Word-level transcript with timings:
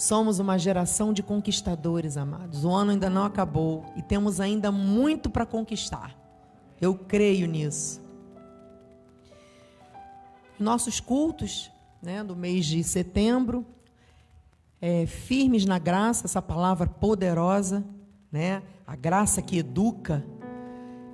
Somos 0.00 0.38
uma 0.38 0.58
geração 0.58 1.12
de 1.12 1.22
conquistadores, 1.22 2.16
amados. 2.16 2.64
O 2.64 2.70
ano 2.70 2.92
ainda 2.92 3.10
não 3.10 3.22
acabou 3.22 3.84
e 3.94 4.00
temos 4.00 4.40
ainda 4.40 4.72
muito 4.72 5.28
para 5.28 5.44
conquistar. 5.44 6.16
Eu 6.80 6.94
creio 6.94 7.46
nisso. 7.46 8.00
Nossos 10.58 11.00
cultos, 11.00 11.70
né, 12.00 12.24
do 12.24 12.34
mês 12.34 12.64
de 12.64 12.82
setembro, 12.82 13.62
é, 14.80 15.04
firmes 15.04 15.66
na 15.66 15.78
graça, 15.78 16.24
essa 16.24 16.40
palavra 16.40 16.86
poderosa, 16.86 17.84
né, 18.32 18.62
a 18.86 18.96
graça 18.96 19.42
que 19.42 19.58
educa, 19.58 20.24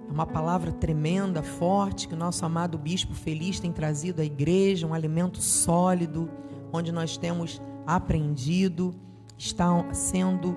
é 0.09 0.12
uma 0.12 0.29
palavra 0.29 0.71
tremenda, 0.71 1.43
forte, 1.43 2.07
que 2.07 2.14
o 2.14 2.16
nosso 2.16 2.46
amado 2.46 2.79
bispo 2.79 3.14
feliz 3.14 3.59
tem 3.59 3.73
trazido 3.73 4.23
à 4.23 4.25
igreja, 4.25 4.87
um 4.87 4.95
alimento 4.95 5.43
sólido, 5.43 6.30
onde 6.73 6.93
nós 6.93 7.16
temos 7.16 7.61
aprendido, 7.87 8.95
está 9.39 9.93
sendo 9.93 10.57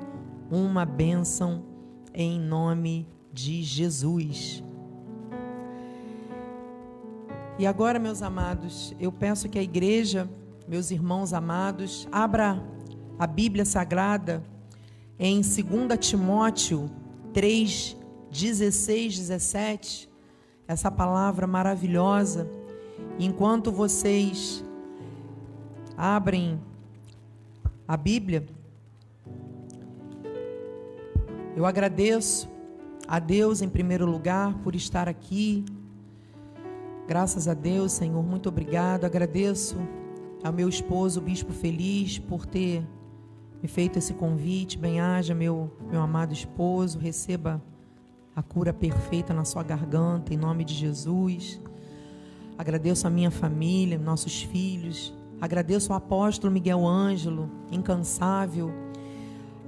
uma 0.49 0.85
bênção 0.85 1.63
em 2.13 2.39
nome 2.39 3.07
de 3.31 3.61
Jesus. 3.61 4.63
E 7.57 7.67
agora, 7.67 7.99
meus 7.99 8.21
amados, 8.21 8.95
eu 8.99 9.11
peço 9.11 9.49
que 9.49 9.59
a 9.59 9.61
igreja, 9.61 10.29
meus 10.67 10.91
irmãos 10.91 11.33
amados, 11.33 12.07
abra 12.11 12.63
a 13.17 13.27
Bíblia 13.27 13.65
Sagrada 13.65 14.43
em 15.19 15.41
2 15.41 15.53
Timóteo 15.99 16.89
3, 17.33 17.97
16, 18.31 19.17
17, 19.17 20.09
essa 20.67 20.89
palavra 20.89 21.45
maravilhosa. 21.45 22.49
Enquanto 23.19 23.71
vocês 23.71 24.63
abrem 25.97 26.61
a 27.89 27.97
Bíblia, 27.97 28.45
eu 31.57 31.65
agradeço 31.65 32.47
a 33.07 33.17
Deus 33.17 33.63
em 33.63 33.67
primeiro 33.67 34.05
lugar 34.05 34.53
por 34.59 34.75
estar 34.75 35.09
aqui. 35.09 35.65
Graças 37.07 37.47
a 37.47 37.55
Deus, 37.55 37.93
Senhor, 37.93 38.21
muito 38.21 38.47
obrigado. 38.47 39.05
Agradeço 39.05 39.75
ao 40.43 40.53
meu 40.53 40.69
esposo, 40.69 41.19
o 41.19 41.23
Bispo 41.23 41.51
Feliz, 41.51 42.19
por 42.19 42.45
ter 42.45 42.87
me 43.59 43.67
feito 43.67 43.97
esse 43.97 44.13
convite. 44.13 44.77
Bem-haja, 44.77 45.33
meu, 45.33 45.75
meu 45.89 46.03
amado 46.03 46.31
esposo, 46.31 46.99
receba 46.99 47.59
a 48.35 48.43
cura 48.43 48.71
perfeita 48.71 49.33
na 49.33 49.43
sua 49.43 49.63
garganta, 49.63 50.31
em 50.31 50.37
nome 50.37 50.63
de 50.63 50.75
Jesus. 50.75 51.59
Agradeço 52.55 53.07
a 53.07 53.09
minha 53.09 53.31
família, 53.31 53.97
nossos 53.97 54.43
filhos, 54.43 55.11
Agradeço 55.41 55.93
ao 55.93 55.97
apóstolo 55.97 56.51
Miguel 56.51 56.85
Ângelo, 56.85 57.49
incansável, 57.71 58.71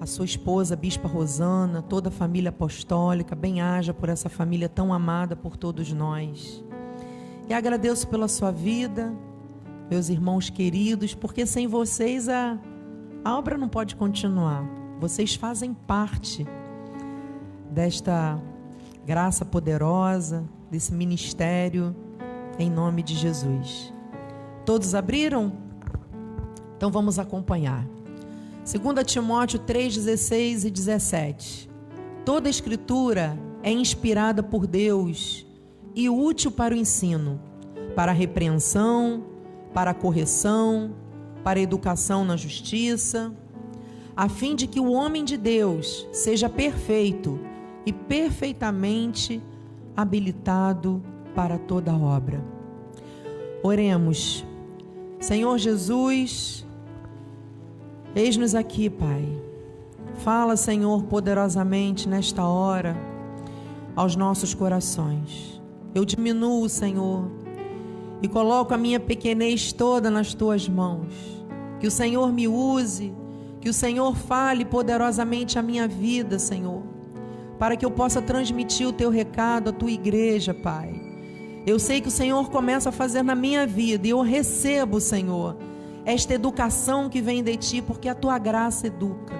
a 0.02 0.05
sua 0.05 0.25
esposa, 0.25 0.73
a 0.73 0.78
Bispa 0.78 1.08
Rosana, 1.08 1.81
toda 1.81 2.09
a 2.09 2.11
família 2.11 2.50
apostólica, 2.50 3.36
bem-haja 3.36 3.94
por 3.94 4.09
essa 4.09 4.28
família 4.30 4.67
tão 4.67 4.91
amada 4.94 5.36
por 5.36 5.55
todos 5.55 5.94
nós. 5.94 6.63
E 7.47 7.53
agradeço 7.53 8.08
pela 8.08 8.28
sua 8.28 8.52
vida, 8.52 9.13
meus 9.89 10.09
irmãos 10.09 10.50
queridos, 10.50 11.13
porque 11.13 11.45
sem 11.45 11.67
vocês 11.67 12.28
a, 12.28 12.58
a 13.23 13.38
obra 13.38 13.58
não 13.58 13.69
pode 13.69 13.95
continuar. 13.95 14.66
Vocês 15.00 15.35
fazem 15.35 15.73
parte 15.73 16.45
desta 17.69 18.41
graça 19.06 19.45
poderosa, 19.45 20.44
desse 20.69 20.94
ministério, 20.94 21.95
em 22.59 22.69
nome 22.69 23.03
de 23.03 23.16
Jesus. 23.16 23.94
Todos 24.65 24.93
abriram? 24.93 25.53
Então 26.77 26.91
vamos 26.91 27.17
acompanhar. 27.19 27.85
2 28.63 29.05
Timóteo 29.05 29.59
3,16 29.59 30.65
e 30.65 30.71
17. 30.71 31.69
Toda 32.23 32.49
escritura 32.49 33.37
é 33.63 33.71
inspirada 33.71 34.43
por 34.43 34.67
Deus 34.67 35.45
e 35.95 36.09
útil 36.09 36.51
para 36.51 36.73
o 36.73 36.77
ensino, 36.77 37.39
para 37.95 38.11
a 38.11 38.16
repreensão, 38.16 39.23
para 39.73 39.91
a 39.91 39.95
correção, 39.95 40.95
para 41.44 41.59
a 41.59 41.63
educação 41.63 42.23
na 42.23 42.38
justiça, 42.38 43.33
a 44.16 44.29
fim 44.29 44.55
de 44.55 44.67
que 44.67 44.79
o 44.79 44.91
homem 44.91 45.25
de 45.25 45.38
Deus 45.38 46.07
seja 46.11 46.47
perfeito 46.47 47.39
e 47.85 47.91
perfeitamente 47.91 49.41
habilitado 49.95 51.01
para 51.33 51.57
toda 51.57 51.94
obra. 51.94 52.44
Oremos. 53.63 54.45
Senhor 55.21 55.55
Jesus, 55.59 56.65
eis-nos 58.15 58.55
aqui, 58.55 58.89
Pai. 58.89 59.23
Fala, 60.23 60.57
Senhor, 60.57 61.03
poderosamente 61.03 62.09
nesta 62.09 62.43
hora 62.43 62.97
aos 63.95 64.15
nossos 64.15 64.55
corações. 64.55 65.61
Eu 65.93 66.05
diminuo, 66.05 66.67
Senhor, 66.67 67.29
e 68.19 68.27
coloco 68.27 68.73
a 68.73 68.77
minha 68.79 68.99
pequenez 68.99 69.71
toda 69.71 70.09
nas 70.09 70.33
tuas 70.33 70.67
mãos. 70.67 71.13
Que 71.79 71.85
o 71.85 71.91
Senhor 71.91 72.33
me 72.33 72.47
use, 72.47 73.13
que 73.59 73.69
o 73.69 73.73
Senhor 73.73 74.15
fale 74.15 74.65
poderosamente 74.65 75.59
a 75.59 75.61
minha 75.61 75.88
vida, 75.88 76.39
Senhor, 76.39 76.81
para 77.59 77.77
que 77.77 77.85
eu 77.85 77.91
possa 77.91 78.23
transmitir 78.23 78.88
o 78.88 78.93
teu 78.93 79.11
recado 79.11 79.69
à 79.69 79.71
tua 79.71 79.91
igreja, 79.91 80.51
Pai 80.51 81.00
eu 81.66 81.77
sei 81.77 82.01
que 82.01 82.07
o 82.07 82.11
Senhor 82.11 82.49
começa 82.49 82.89
a 82.89 82.91
fazer 82.91 83.23
na 83.23 83.35
minha 83.35 83.67
vida 83.67 84.07
e 84.07 84.09
eu 84.09 84.22
recebo, 84.22 84.99
Senhor, 84.99 85.57
esta 86.05 86.33
educação 86.33 87.07
que 87.07 87.22
vem 87.22 87.44
de 87.44 87.55
ti, 87.55 87.81
porque 87.81 88.09
a 88.09 88.16
tua 88.16 88.39
graça 88.39 88.88
educa. 88.88 89.35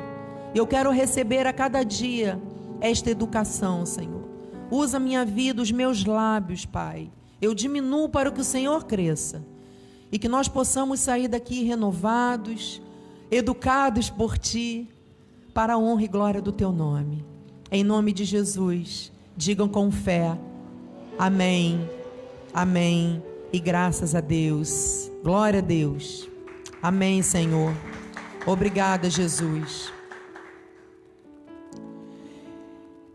Eu 0.54 0.68
quero 0.68 0.92
receber 0.92 1.48
a 1.48 1.54
cada 1.54 1.84
dia 1.84 2.40
esta 2.80 3.10
educação, 3.10 3.86
Senhor. 3.86 4.22
Usa 4.70 5.00
minha 5.00 5.26
vida, 5.26 5.62
os 5.62 5.72
meus 5.72 6.06
lábios, 6.06 6.66
Pai. 6.66 7.10
Eu 7.42 7.56
diminuo 7.56 8.08
para 8.08 8.32
que 8.32 8.42
o 8.42 8.44
Senhor 8.44 8.86
cresça 8.86 9.44
e 10.12 10.20
que 10.20 10.28
nós 10.28 10.48
possamos 10.48 11.00
sair 11.00 11.28
daqui 11.28 11.64
renovados, 11.64 12.82
educados 13.32 14.10
por 14.10 14.38
ti, 14.38 14.88
para 15.54 15.74
a 15.74 15.78
honra 15.78 16.04
e 16.04 16.08
glória 16.08 16.42
do 16.42 16.52
teu 16.52 16.72
nome. 16.72 17.26
Em 17.72 17.84
nome 17.84 18.14
de 18.14 18.26
Jesus, 18.26 19.12
digam 19.36 19.68
com 19.68 19.90
fé. 19.90 20.38
Amém. 21.18 22.01
Amém. 22.54 23.24
E 23.54 23.60
graças 23.60 24.14
a 24.14 24.20
Deus. 24.20 25.10
Glória 25.24 25.60
a 25.60 25.62
Deus. 25.62 26.30
Amém, 26.82 27.22
Senhor. 27.22 27.74
Obrigada, 28.46 29.10
Jesus. 29.10 29.92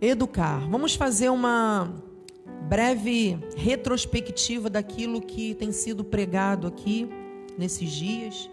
Educar. 0.00 0.60
Vamos 0.70 0.94
fazer 0.94 1.28
uma 1.28 1.92
breve 2.68 3.38
retrospectiva 3.56 4.70
daquilo 4.70 5.20
que 5.20 5.54
tem 5.54 5.70
sido 5.70 6.02
pregado 6.02 6.66
aqui 6.66 7.08
nesses 7.58 7.90
dias. 7.90 8.48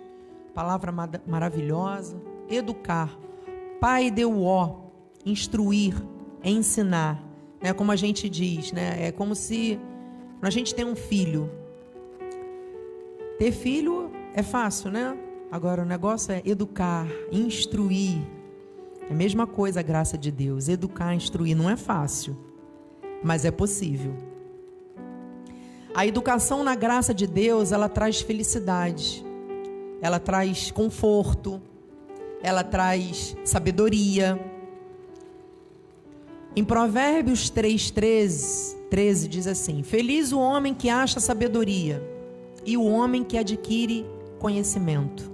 Palavra 0.53 0.91
maravilhosa. 1.25 2.21
Educar. 2.49 3.17
Pai 3.79 4.11
deu 4.11 4.43
ó, 4.43 4.81
instruir, 5.25 5.95
ensinar. 6.43 7.23
É 7.61 7.71
como 7.71 7.91
a 7.91 7.95
gente 7.95 8.27
diz, 8.27 8.71
né? 8.73 8.97
É 8.99 9.11
como 9.11 9.33
se 9.33 9.79
quando 10.43 10.49
a 10.49 10.55
gente 10.57 10.75
tem 10.75 10.83
um 10.83 10.93
filho, 10.93 11.49
ter 13.39 13.53
filho 13.53 14.11
é 14.33 14.43
fácil, 14.43 14.91
né? 14.91 15.17
Agora 15.49 15.83
o 15.83 15.85
negócio 15.85 16.33
é 16.33 16.41
educar, 16.43 17.07
instruir. 17.31 18.17
É 19.09 19.13
a 19.13 19.15
mesma 19.15 19.47
coisa 19.47 19.79
a 19.79 19.83
graça 19.83 20.17
de 20.17 20.29
Deus. 20.29 20.67
Educar, 20.67 21.15
instruir 21.15 21.55
não 21.55 21.69
é 21.69 21.77
fácil, 21.77 22.35
mas 23.23 23.45
é 23.45 23.51
possível. 23.51 24.13
A 25.95 26.05
educação 26.05 26.61
na 26.61 26.75
graça 26.75 27.13
de 27.13 27.25
Deus, 27.25 27.71
ela 27.71 27.87
traz 27.87 28.19
felicidade. 28.19 29.25
Ela 30.01 30.19
traz 30.19 30.69
conforto. 30.71 31.61
Ela 32.41 32.65
traz 32.65 33.33
sabedoria. 33.45 34.37
Em 36.55 36.63
Provérbios 36.63 37.49
3:13, 37.49 38.75
13 38.89 39.27
diz 39.27 39.47
assim: 39.47 39.81
Feliz 39.81 40.31
o 40.31 40.39
homem 40.39 40.73
que 40.73 40.87
acha 40.87 41.19
sabedoria 41.19 42.01
e 42.63 42.77
o 42.77 42.83
homem 42.83 43.23
que 43.23 43.39
adquire 43.39 44.05
conhecimento. 44.37 45.31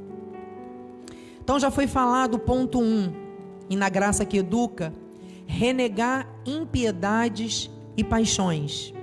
Então 1.44 1.60
já 1.60 1.70
foi 1.70 1.88
falado 1.88 2.40
ponto 2.40 2.80
1, 2.80 2.84
um, 2.84 3.14
e 3.70 3.76
na 3.76 3.90
graça 3.90 4.24
que 4.24 4.38
educa, 4.38 4.94
renegar 5.46 6.26
impiedades 6.46 7.70
e 7.98 8.04
paixões. 8.04 8.94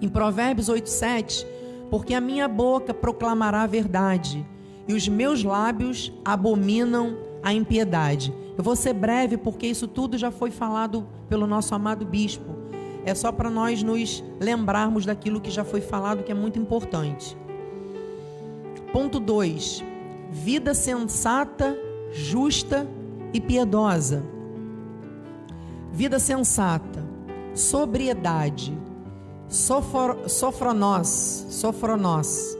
Em 0.00 0.08
Provérbios 0.08 0.70
8:7, 0.70 1.46
porque 1.90 2.14
a 2.14 2.22
minha 2.22 2.48
boca 2.48 2.94
proclamará 2.94 3.62
a 3.62 3.66
verdade 3.66 4.46
e 4.88 4.94
os 4.94 5.06
meus 5.06 5.44
lábios 5.44 6.10
abominam 6.24 7.18
a 7.42 7.52
impiedade. 7.52 8.32
Eu 8.56 8.62
vou 8.62 8.76
ser 8.76 8.92
breve 8.92 9.36
porque 9.36 9.66
isso 9.66 9.88
tudo 9.88 10.18
já 10.18 10.30
foi 10.30 10.50
falado 10.50 11.06
pelo 11.28 11.46
nosso 11.46 11.74
amado 11.74 12.04
bispo 12.04 12.62
é 13.04 13.14
só 13.14 13.32
para 13.32 13.50
nós 13.50 13.82
nos 13.82 14.22
lembrarmos 14.40 15.04
daquilo 15.04 15.40
que 15.40 15.50
já 15.50 15.64
foi 15.64 15.80
falado, 15.80 16.22
que 16.22 16.30
é 16.30 16.34
muito 16.34 16.58
importante. 16.58 17.36
Ponto 18.92 19.18
2. 19.18 19.82
Vida 20.30 20.72
sensata 20.72 21.76
justa 22.12 22.86
e 23.32 23.40
piedosa. 23.40 24.22
Vida 25.90 26.18
sensata, 26.18 27.04
sobriedade, 27.54 28.76
sofor, 29.48 30.28
sofronós, 30.28 31.46
sofronós, 31.50 32.56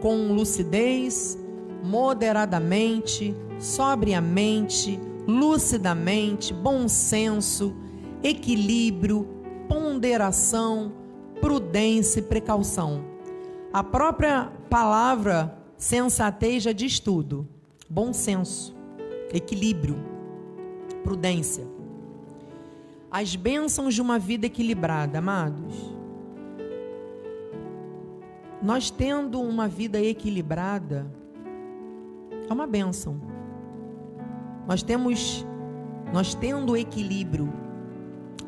com 0.00 0.32
lucidez, 0.32 1.38
moderadamente, 1.82 3.34
sobriamente, 3.58 4.98
lucidamente, 5.26 6.52
bom 6.52 6.88
senso, 6.88 7.74
equilíbrio, 8.22 9.26
ponderação, 9.68 10.92
prudência 11.40 12.20
e 12.20 12.22
precaução. 12.22 13.04
A 13.72 13.82
própria 13.82 14.52
palavra 14.68 15.58
sensatez 15.76 16.62
já 16.62 16.72
diz 16.72 17.00
tudo. 17.00 17.48
Bom 17.88 18.12
senso, 18.12 18.74
equilíbrio, 19.32 19.96
prudência. 21.02 21.66
As 23.10 23.36
bênçãos 23.36 23.94
de 23.94 24.00
uma 24.00 24.18
vida 24.18 24.46
equilibrada, 24.46 25.18
amados. 25.18 25.74
Nós 28.62 28.90
tendo 28.90 29.40
uma 29.40 29.66
vida 29.68 30.00
equilibrada, 30.00 31.06
é 32.48 32.52
uma 32.52 32.66
bênção. 32.66 33.31
Nós 34.66 34.82
temos, 34.82 35.44
nós 36.12 36.34
tendo 36.34 36.76
equilíbrio 36.76 37.52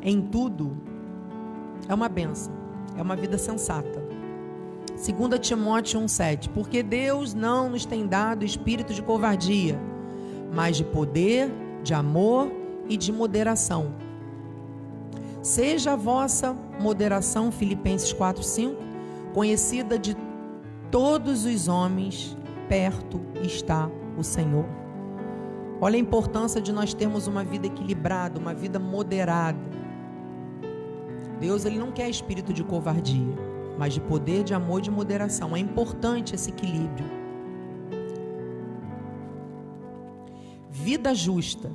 em 0.01 0.21
tudo, 0.21 0.77
é 1.87 1.93
uma 1.93 2.09
bênção. 2.09 2.53
É 2.97 3.01
uma 3.01 3.15
vida 3.15 3.37
sensata. 3.37 4.03
2 4.95 5.39
Timóteo 5.39 5.99
1,7 5.99 6.49
Porque 6.49 6.81
Deus 6.81 7.33
não 7.33 7.69
nos 7.69 7.85
tem 7.85 8.07
dado 8.07 8.45
espírito 8.45 8.93
de 8.93 9.01
covardia, 9.01 9.79
mas 10.53 10.77
de 10.77 10.83
poder, 10.83 11.51
de 11.83 11.93
amor 11.93 12.51
e 12.87 12.95
de 12.95 13.11
moderação. 13.11 13.93
Seja 15.41 15.93
a 15.93 15.95
vossa 15.95 16.55
moderação, 16.79 17.51
Filipenses 17.51 18.13
4,5, 18.13 18.75
conhecida 19.33 19.99
de 19.99 20.15
todos 20.89 21.45
os 21.45 21.67
homens, 21.67 22.35
perto 22.67 23.21
está 23.43 23.89
o 24.17 24.23
Senhor. 24.23 24.84
Olha 25.81 25.97
a 25.97 25.99
importância 25.99 26.61
de 26.61 26.71
nós 26.71 26.93
termos 26.93 27.27
uma 27.27 27.43
vida 27.43 27.67
equilibrada, 27.67 28.39
uma 28.39 28.53
vida 28.53 28.79
moderada. 28.79 29.59
Deus 31.39 31.65
ele 31.65 31.77
não 31.77 31.91
quer 31.91 32.09
espírito 32.09 32.53
de 32.53 32.63
covardia, 32.63 33.35
mas 33.77 33.93
de 33.93 33.99
poder, 33.99 34.43
de 34.43 34.53
amor 34.53 34.81
de 34.81 34.89
moderação. 34.89 35.55
É 35.55 35.59
importante 35.59 36.33
esse 36.33 36.49
equilíbrio. 36.49 37.05
Vida 40.69 41.13
justa, 41.13 41.71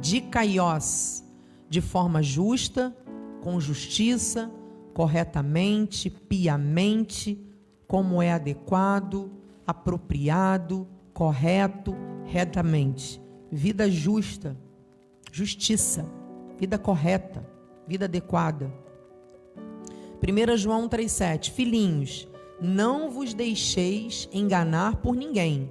de 0.00 0.20
caiós, 0.20 1.24
de 1.68 1.80
forma 1.80 2.22
justa, 2.22 2.94
com 3.40 3.58
justiça, 3.60 4.50
corretamente, 4.92 6.10
piamente, 6.10 7.42
como 7.86 8.20
é 8.20 8.32
adequado, 8.32 9.30
apropriado, 9.66 10.86
correto, 11.12 11.94
retamente. 12.24 13.20
Vida 13.50 13.90
justa, 13.90 14.56
justiça, 15.30 16.04
vida 16.58 16.78
correta, 16.78 17.48
vida 17.86 18.06
adequada. 18.06 18.72
1 20.22 20.56
João 20.56 20.88
3,7: 20.88 21.50
Filhinhos, 21.52 22.28
não 22.60 23.10
vos 23.10 23.34
deixeis 23.34 24.28
enganar 24.32 24.96
por 24.96 25.14
ninguém. 25.14 25.70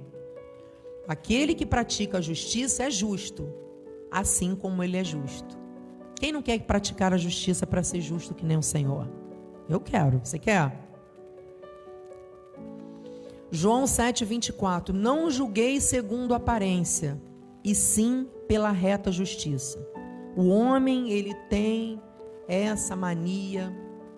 Aquele 1.06 1.54
que 1.54 1.66
pratica 1.66 2.18
a 2.18 2.20
justiça 2.20 2.84
é 2.84 2.90
justo, 2.90 3.52
assim 4.10 4.54
como 4.54 4.82
ele 4.82 4.96
é 4.96 5.04
justo. 5.04 5.58
Quem 6.16 6.32
não 6.32 6.40
quer 6.40 6.58
praticar 6.60 7.12
a 7.12 7.18
justiça 7.18 7.66
para 7.66 7.82
ser 7.82 8.00
justo 8.00 8.34
que 8.34 8.44
nem 8.46 8.56
o 8.56 8.62
Senhor? 8.62 9.10
Eu 9.68 9.80
quero. 9.80 10.20
Você 10.22 10.38
quer? 10.38 10.83
João 13.54 13.84
7,24: 13.84 14.88
Não 14.88 15.30
julguei 15.30 15.80
segundo 15.80 16.34
aparência, 16.34 17.20
e 17.62 17.72
sim 17.72 18.28
pela 18.48 18.72
reta 18.72 19.12
justiça. 19.12 19.78
O 20.36 20.48
homem, 20.48 21.12
ele 21.12 21.32
tem 21.48 22.02
essa 22.48 22.96
mania 22.96 23.72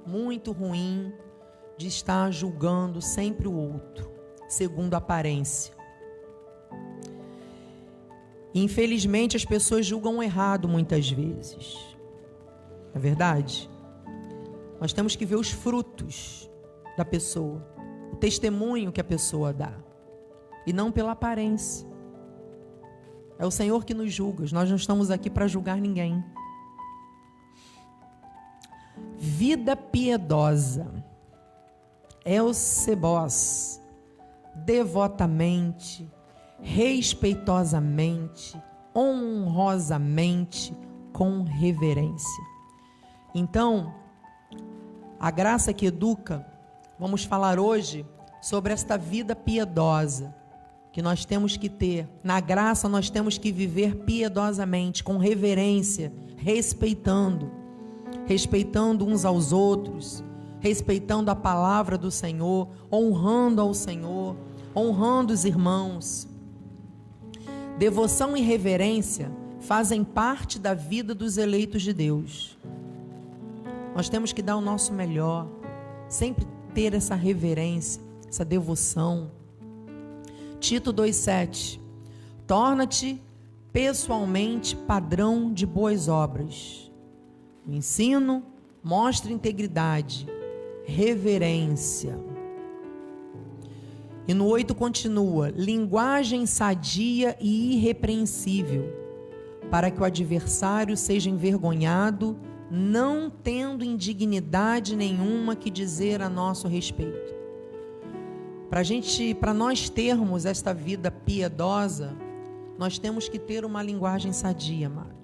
muito 0.06 0.53
ruim 0.53 1.12
de 1.77 1.87
estar 1.87 2.31
julgando 2.31 3.03
sempre 3.03 3.47
o 3.47 3.55
outro, 3.55 4.11
segundo 4.49 4.94
aparência. 4.94 5.75
Infelizmente, 8.55 9.37
as 9.37 9.44
pessoas 9.44 9.85
julgam 9.85 10.23
errado 10.23 10.67
muitas 10.67 11.11
vezes. 11.11 11.77
É 12.94 12.99
verdade? 12.99 13.69
Nós 14.81 14.94
temos 14.94 15.15
que 15.15 15.27
ver 15.27 15.37
os 15.37 15.50
frutos 15.50 16.50
da 16.97 17.05
pessoa, 17.05 17.75
o 18.12 18.17
testemunho 18.17 18.93
que 18.93 19.00
a 19.00 19.05
pessoa 19.05 19.53
dá, 19.53 19.73
e 20.67 20.73
não 20.73 20.91
pela 20.91 21.12
aparência. 21.12 21.87
É 23.38 23.44
o 23.44 23.50
Senhor 23.50 23.85
que 23.85 23.94
nos 23.94 24.12
julga, 24.12 24.44
nós 24.53 24.69
não 24.69 24.76
estamos 24.76 25.11
aqui 25.11 25.29
para 25.29 25.47
julgar 25.47 25.79
ninguém 25.79 26.25
vida 29.17 29.76
piedosa. 29.76 30.87
Elsebós, 32.25 33.81
devotamente, 34.55 36.08
respeitosamente, 36.61 38.61
honrosamente, 38.94 40.73
com 41.12 41.43
reverência. 41.44 42.44
Então, 43.35 43.94
a 45.20 45.31
graça 45.31 45.73
que 45.73 45.87
educa, 45.87 46.44
vamos 46.98 47.25
falar 47.25 47.58
hoje 47.58 48.06
sobre 48.40 48.72
esta 48.72 48.96
vida 48.96 49.34
piedosa 49.34 50.34
que 50.93 51.02
nós 51.02 51.25
temos 51.25 51.56
que 51.56 51.69
ter. 51.69 52.08
Na 52.25 52.40
graça, 52.40 52.88
nós 52.88 53.10
temos 53.10 53.37
que 53.37 53.52
viver 53.52 53.96
piedosamente, 53.96 55.04
com 55.04 55.19
reverência, 55.19 56.12
respeitando 56.37 57.50
respeitando 58.26 59.06
uns 59.06 59.25
aos 59.25 59.52
outros, 59.52 60.22
respeitando 60.60 61.31
a 61.31 61.37
palavra 61.37 61.96
do 61.96 62.10
Senhor, 62.10 62.69
honrando 62.93 63.60
ao 63.60 63.72
Senhor, 63.72 64.37
honrando 64.75 65.32
os 65.32 65.44
irmãos. 65.44 66.28
Devoção 67.78 68.37
e 68.37 68.40
reverência 68.40 69.31
fazem 69.60 70.03
parte 70.03 70.58
da 70.58 70.74
vida 70.74 71.15
dos 71.15 71.38
eleitos 71.38 71.82
de 71.82 71.93
Deus. 71.93 72.58
Nós 73.94 74.08
temos 74.08 74.32
que 74.32 74.43
dar 74.43 74.56
o 74.56 74.60
nosso 74.60 74.93
melhor, 74.93 75.46
sempre 76.08 76.46
ter 76.77 76.95
essa 76.95 77.15
reverência, 77.17 78.01
essa 78.29 78.45
devoção. 78.45 79.33
Tito 80.61 80.93
2,7 80.93 81.81
Torna-te 82.47 83.21
pessoalmente 83.73 84.77
padrão 84.77 85.53
de 85.53 85.67
boas 85.67 86.06
obras 86.06 86.87
o 87.67 87.73
ensino 87.73 88.45
mostra 88.81 89.33
integridade, 89.33 90.29
reverência. 90.85 92.17
E 94.29 94.33
no 94.33 94.47
8 94.47 94.73
continua: 94.73 95.51
linguagem 95.51 96.47
sadia 96.47 97.37
e 97.41 97.75
irrepreensível, 97.75 98.85
para 99.69 99.91
que 99.91 100.01
o 100.01 100.05
adversário 100.05 100.97
seja 100.97 101.29
envergonhado, 101.29 102.39
não 102.70 103.31
tendo 103.31 103.85
indignidade 103.85 104.96
nenhuma 104.96 105.55
que 105.55 105.70
dizer 105.70 106.20
a 106.20 106.29
nosso 106.29 106.67
respeito. 106.67 107.35
Para 108.69 108.82
gente, 108.82 109.35
para 109.35 109.55
nós 109.55 109.89
termos 109.89 110.44
esta 110.44 110.75
vida 110.75 111.11
piedosa, 111.11 112.17
nós 112.79 112.99
temos 112.99 113.29
que 113.29 113.39
ter 113.39 113.65
uma 113.65 113.82
linguagem 113.82 114.32
sadia, 114.32 114.89
amado. 114.89 115.17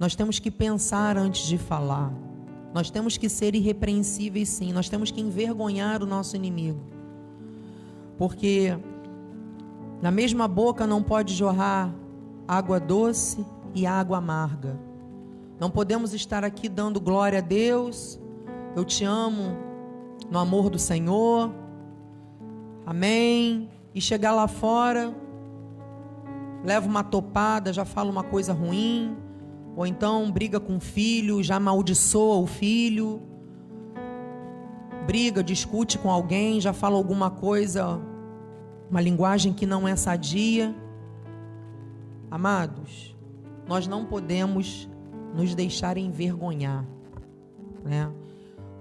Nós 0.00 0.14
temos 0.14 0.38
que 0.38 0.50
pensar 0.50 1.18
antes 1.18 1.46
de 1.46 1.58
falar. 1.58 2.10
Nós 2.72 2.90
temos 2.90 3.18
que 3.18 3.28
ser 3.28 3.54
irrepreensíveis, 3.54 4.48
sim. 4.48 4.72
Nós 4.72 4.88
temos 4.88 5.10
que 5.10 5.20
envergonhar 5.20 6.02
o 6.02 6.06
nosso 6.06 6.34
inimigo. 6.34 6.80
Porque 8.16 8.78
na 10.00 10.10
mesma 10.10 10.48
boca 10.48 10.86
não 10.86 11.02
pode 11.02 11.34
jorrar 11.34 11.94
água 12.48 12.80
doce 12.80 13.44
e 13.74 13.86
água 13.86 14.16
amarga. 14.16 14.78
Não 15.60 15.70
podemos 15.70 16.14
estar 16.14 16.42
aqui 16.42 16.70
dando 16.70 16.98
glória 16.98 17.38
a 17.38 17.42
Deus. 17.42 18.18
Eu 18.74 18.84
te 18.84 19.04
amo 19.04 19.56
no 20.30 20.38
amor 20.38 20.70
do 20.70 20.78
Senhor. 20.78 21.52
Amém. 22.86 23.68
E 23.94 24.00
chegar 24.00 24.32
lá 24.32 24.48
fora, 24.48 25.14
leva 26.64 26.88
uma 26.88 27.04
topada, 27.04 27.72
já 27.72 27.84
fala 27.84 28.10
uma 28.10 28.24
coisa 28.24 28.52
ruim 28.52 29.16
ou 29.76 29.86
então 29.86 30.30
briga 30.30 30.58
com 30.58 30.76
o 30.76 30.80
filho, 30.80 31.42
já 31.42 31.56
amaldiçoa 31.56 32.36
o 32.36 32.46
filho. 32.46 33.22
Briga, 35.06 35.42
discute 35.42 35.98
com 35.98 36.10
alguém, 36.10 36.60
já 36.60 36.72
fala 36.72 36.96
alguma 36.96 37.30
coisa, 37.30 38.00
uma 38.90 39.00
linguagem 39.00 39.52
que 39.52 39.66
não 39.66 39.86
é 39.86 39.96
sadia. 39.96 40.74
Amados, 42.30 43.16
nós 43.66 43.86
não 43.86 44.04
podemos 44.04 44.89
nos 45.34 45.54
deixar 45.54 45.96
envergonhar, 45.96 46.84
né? 47.84 48.10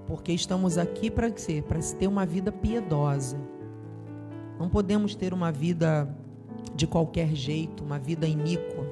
Porque 0.07 0.31
estamos 0.31 0.77
aqui 0.77 1.11
para 1.11 1.35
ser, 1.37 1.63
para 1.63 1.79
ter 1.79 2.07
uma 2.07 2.25
vida 2.25 2.51
piedosa. 2.51 3.37
Não 4.59 4.67
podemos 4.67 5.15
ter 5.15 5.33
uma 5.33 5.51
vida 5.51 6.09
de 6.75 6.87
qualquer 6.87 7.35
jeito, 7.35 7.83
uma 7.83 7.99
vida 7.99 8.27
iníqua. 8.27 8.87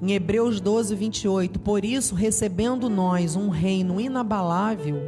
Em 0.00 0.12
Hebreus 0.12 0.60
12, 0.60 0.94
28, 0.94 1.58
por 1.58 1.84
isso, 1.84 2.14
recebendo 2.14 2.88
nós 2.88 3.34
um 3.34 3.48
reino 3.48 4.00
inabalável, 4.00 5.00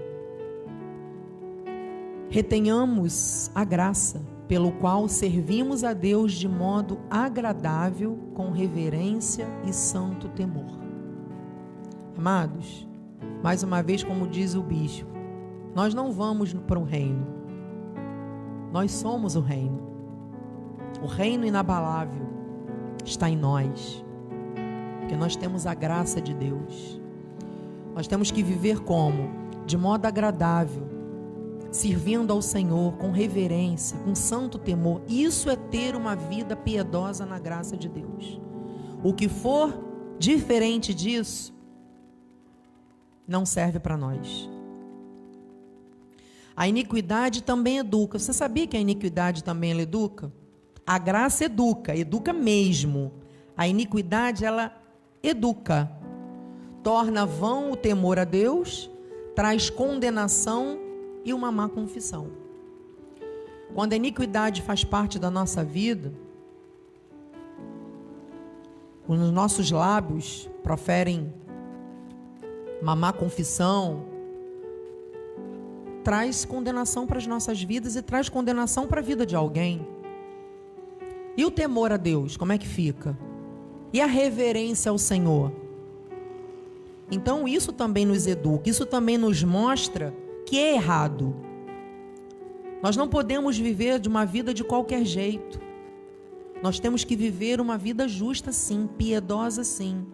retenhamos 2.28 3.50
a 3.54 3.64
graça 3.64 4.20
pelo 4.50 4.72
qual 4.72 5.08
servimos 5.08 5.84
a 5.84 5.92
Deus 5.92 6.32
de 6.32 6.48
modo 6.48 6.98
agradável, 7.08 8.18
com 8.34 8.50
reverência 8.50 9.46
e 9.64 9.72
santo 9.72 10.28
temor. 10.30 10.76
Amados, 12.18 12.84
mais 13.44 13.62
uma 13.62 13.80
vez, 13.80 14.02
como 14.02 14.26
diz 14.26 14.56
o 14.56 14.62
bispo, 14.64 15.08
nós 15.72 15.94
não 15.94 16.10
vamos 16.10 16.52
para 16.52 16.80
o 16.80 16.82
reino, 16.82 17.24
nós 18.72 18.90
somos 18.90 19.36
o 19.36 19.40
reino. 19.40 19.88
O 21.00 21.06
reino 21.06 21.46
inabalável 21.46 22.26
está 23.04 23.30
em 23.30 23.36
nós, 23.36 24.04
porque 24.98 25.14
nós 25.14 25.36
temos 25.36 25.64
a 25.64 25.74
graça 25.74 26.20
de 26.20 26.34
Deus. 26.34 27.00
Nós 27.94 28.08
temos 28.08 28.32
que 28.32 28.42
viver 28.42 28.80
como? 28.80 29.30
De 29.64 29.78
modo 29.78 30.06
agradável, 30.06 30.88
servindo 31.70 32.32
ao 32.32 32.42
Senhor 32.42 32.96
com 32.96 33.10
reverência, 33.10 33.96
com 33.98 34.14
santo 34.14 34.58
temor. 34.58 35.02
Isso 35.08 35.48
é 35.48 35.56
ter 35.56 35.94
uma 35.94 36.16
vida 36.16 36.56
piedosa 36.56 37.24
na 37.24 37.38
graça 37.38 37.76
de 37.76 37.88
Deus. 37.88 38.40
O 39.02 39.14
que 39.14 39.28
for 39.28 39.72
diferente 40.18 40.92
disso 40.92 41.54
não 43.26 43.46
serve 43.46 43.78
para 43.78 43.96
nós. 43.96 44.48
A 46.56 46.68
iniquidade 46.68 47.42
também 47.42 47.78
educa. 47.78 48.18
Você 48.18 48.32
sabia 48.32 48.66
que 48.66 48.76
a 48.76 48.80
iniquidade 48.80 49.42
também 49.42 49.70
ela 49.70 49.82
educa? 49.82 50.30
A 50.86 50.98
graça 50.98 51.44
educa, 51.44 51.96
educa 51.96 52.32
mesmo. 52.32 53.12
A 53.56 53.66
iniquidade 53.68 54.44
ela 54.44 54.76
educa. 55.22 55.90
Torna 56.82 57.24
vão 57.24 57.70
o 57.70 57.76
temor 57.76 58.18
a 58.18 58.24
Deus, 58.24 58.90
traz 59.34 59.70
condenação 59.70 60.89
e 61.24 61.32
uma 61.32 61.50
má 61.52 61.68
confissão. 61.68 62.28
Quando 63.74 63.92
a 63.92 63.96
iniquidade 63.96 64.62
faz 64.62 64.84
parte 64.84 65.18
da 65.18 65.30
nossa 65.30 65.62
vida, 65.62 66.12
quando 69.06 69.22
os 69.22 69.32
nossos 69.32 69.70
lábios 69.70 70.48
proferem 70.62 71.32
uma 72.80 72.96
má 72.96 73.12
confissão, 73.12 74.04
traz 76.02 76.44
condenação 76.44 77.06
para 77.06 77.18
as 77.18 77.26
nossas 77.26 77.62
vidas 77.62 77.96
e 77.96 78.02
traz 78.02 78.28
condenação 78.28 78.86
para 78.86 79.00
a 79.00 79.04
vida 79.04 79.26
de 79.26 79.36
alguém. 79.36 79.86
E 81.36 81.44
o 81.44 81.50
temor 81.50 81.92
a 81.92 81.96
Deus, 81.96 82.36
como 82.36 82.52
é 82.52 82.58
que 82.58 82.66
fica? 82.66 83.16
E 83.92 84.00
a 84.00 84.06
reverência 84.06 84.90
ao 84.90 84.98
Senhor? 84.98 85.52
Então, 87.10 87.46
isso 87.48 87.72
também 87.72 88.04
nos 88.04 88.26
educa, 88.26 88.70
isso 88.70 88.86
também 88.86 89.18
nos 89.18 89.42
mostra 89.42 90.14
que 90.50 90.58
é 90.58 90.74
errado. 90.74 91.32
Nós 92.82 92.96
não 92.96 93.06
podemos 93.06 93.56
viver 93.56 94.00
de 94.00 94.08
uma 94.08 94.24
vida 94.26 94.52
de 94.52 94.64
qualquer 94.64 95.04
jeito. 95.04 95.60
Nós 96.60 96.80
temos 96.80 97.04
que 97.04 97.14
viver 97.14 97.60
uma 97.60 97.78
vida 97.78 98.08
justa, 98.08 98.50
sim, 98.50 98.88
piedosa, 98.98 99.62
sim. 99.62 100.04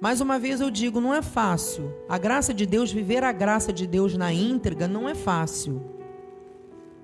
Mais 0.00 0.22
uma 0.22 0.38
vez 0.38 0.62
eu 0.62 0.70
digo, 0.70 0.98
não 0.98 1.12
é 1.12 1.20
fácil. 1.20 1.92
A 2.08 2.16
graça 2.16 2.54
de 2.54 2.64
Deus, 2.64 2.90
viver 2.90 3.22
a 3.22 3.32
graça 3.32 3.70
de 3.70 3.86
Deus 3.86 4.16
na 4.16 4.32
íntegra, 4.32 4.88
não 4.88 5.06
é 5.06 5.14
fácil. 5.14 5.82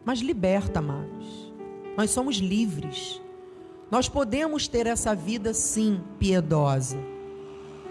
Mas 0.03 0.21
liberta, 0.21 0.79
amados. 0.79 1.53
Nós 1.95 2.11
somos 2.11 2.37
livres. 2.37 3.21
Nós 3.91 4.09
podemos 4.09 4.67
ter 4.67 4.87
essa 4.87 5.15
vida, 5.15 5.53
sim, 5.53 6.01
piedosa. 6.19 6.97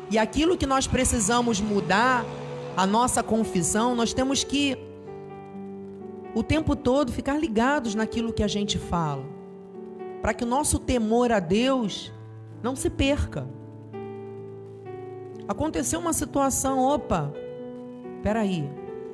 E 0.10 0.18
aquilo 0.18 0.58
que 0.58 0.66
nós 0.66 0.88
precisamos 0.88 1.62
mudar 1.62 2.26
a 2.76 2.88
nossa 2.88 3.22
confissão, 3.22 3.96
nós 3.96 4.14
temos 4.14 4.44
que 4.44 4.78
o 6.36 6.42
tempo 6.42 6.76
todo 6.76 7.12
ficar 7.12 7.40
ligados 7.40 7.94
naquilo 7.94 8.34
que 8.34 8.44
a 8.44 8.48
gente 8.48 8.78
fala, 8.78 9.24
para 10.22 10.34
que 10.34 10.44
o 10.44 10.48
nosso 10.48 10.80
temor 10.80 11.32
a 11.32 11.40
Deus 11.40 12.12
não 12.62 12.76
se 12.76 12.90
perca. 12.90 13.48
Aconteceu 15.48 16.00
uma 16.00 16.14
situação, 16.14 16.80
opa, 16.80 17.32
peraí, 18.24 18.68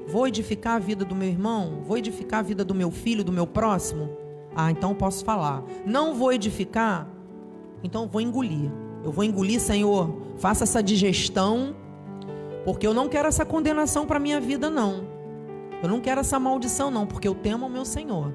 vou 0.08 0.28
edificar 0.28 0.76
a 0.76 0.80
vida 0.80 1.04
do 1.04 1.16
meu 1.16 1.28
irmão, 1.28 1.82
vou 1.84 1.98
edificar 1.98 2.40
a 2.40 2.44
vida 2.44 2.64
do 2.64 2.74
meu 2.74 2.92
filho, 2.92 3.24
do 3.24 3.32
meu 3.32 3.48
próximo? 3.48 4.10
Ah, 4.56 4.72
então 4.72 4.96
posso 4.96 5.26
falar. 5.26 5.64
Não 5.86 6.16
vou 6.16 6.32
edificar, 6.32 7.08
então 7.84 8.08
vou 8.08 8.22
engolir. 8.22 8.72
Eu 9.04 9.12
vou 9.12 9.24
engolir, 9.24 9.60
Senhor, 9.60 10.16
faça 10.38 10.64
essa 10.64 10.84
digestão 10.84 11.76
porque 12.66 12.86
eu 12.86 12.94
não 12.94 13.08
quero 13.08 13.28
essa 13.28 13.46
condenação 13.46 14.06
para 14.06 14.20
minha 14.20 14.40
vida, 14.40 14.70
não. 14.70 15.08
Eu 15.82 15.88
não 15.88 16.00
quero 16.00 16.22
essa 16.22 16.40
maldição, 16.40 16.92
não, 16.92 17.06
porque 17.08 17.28
eu 17.28 17.36
temo 17.36 17.66
ao 17.66 17.72
meu 17.72 17.86
Senhor. 17.86 18.34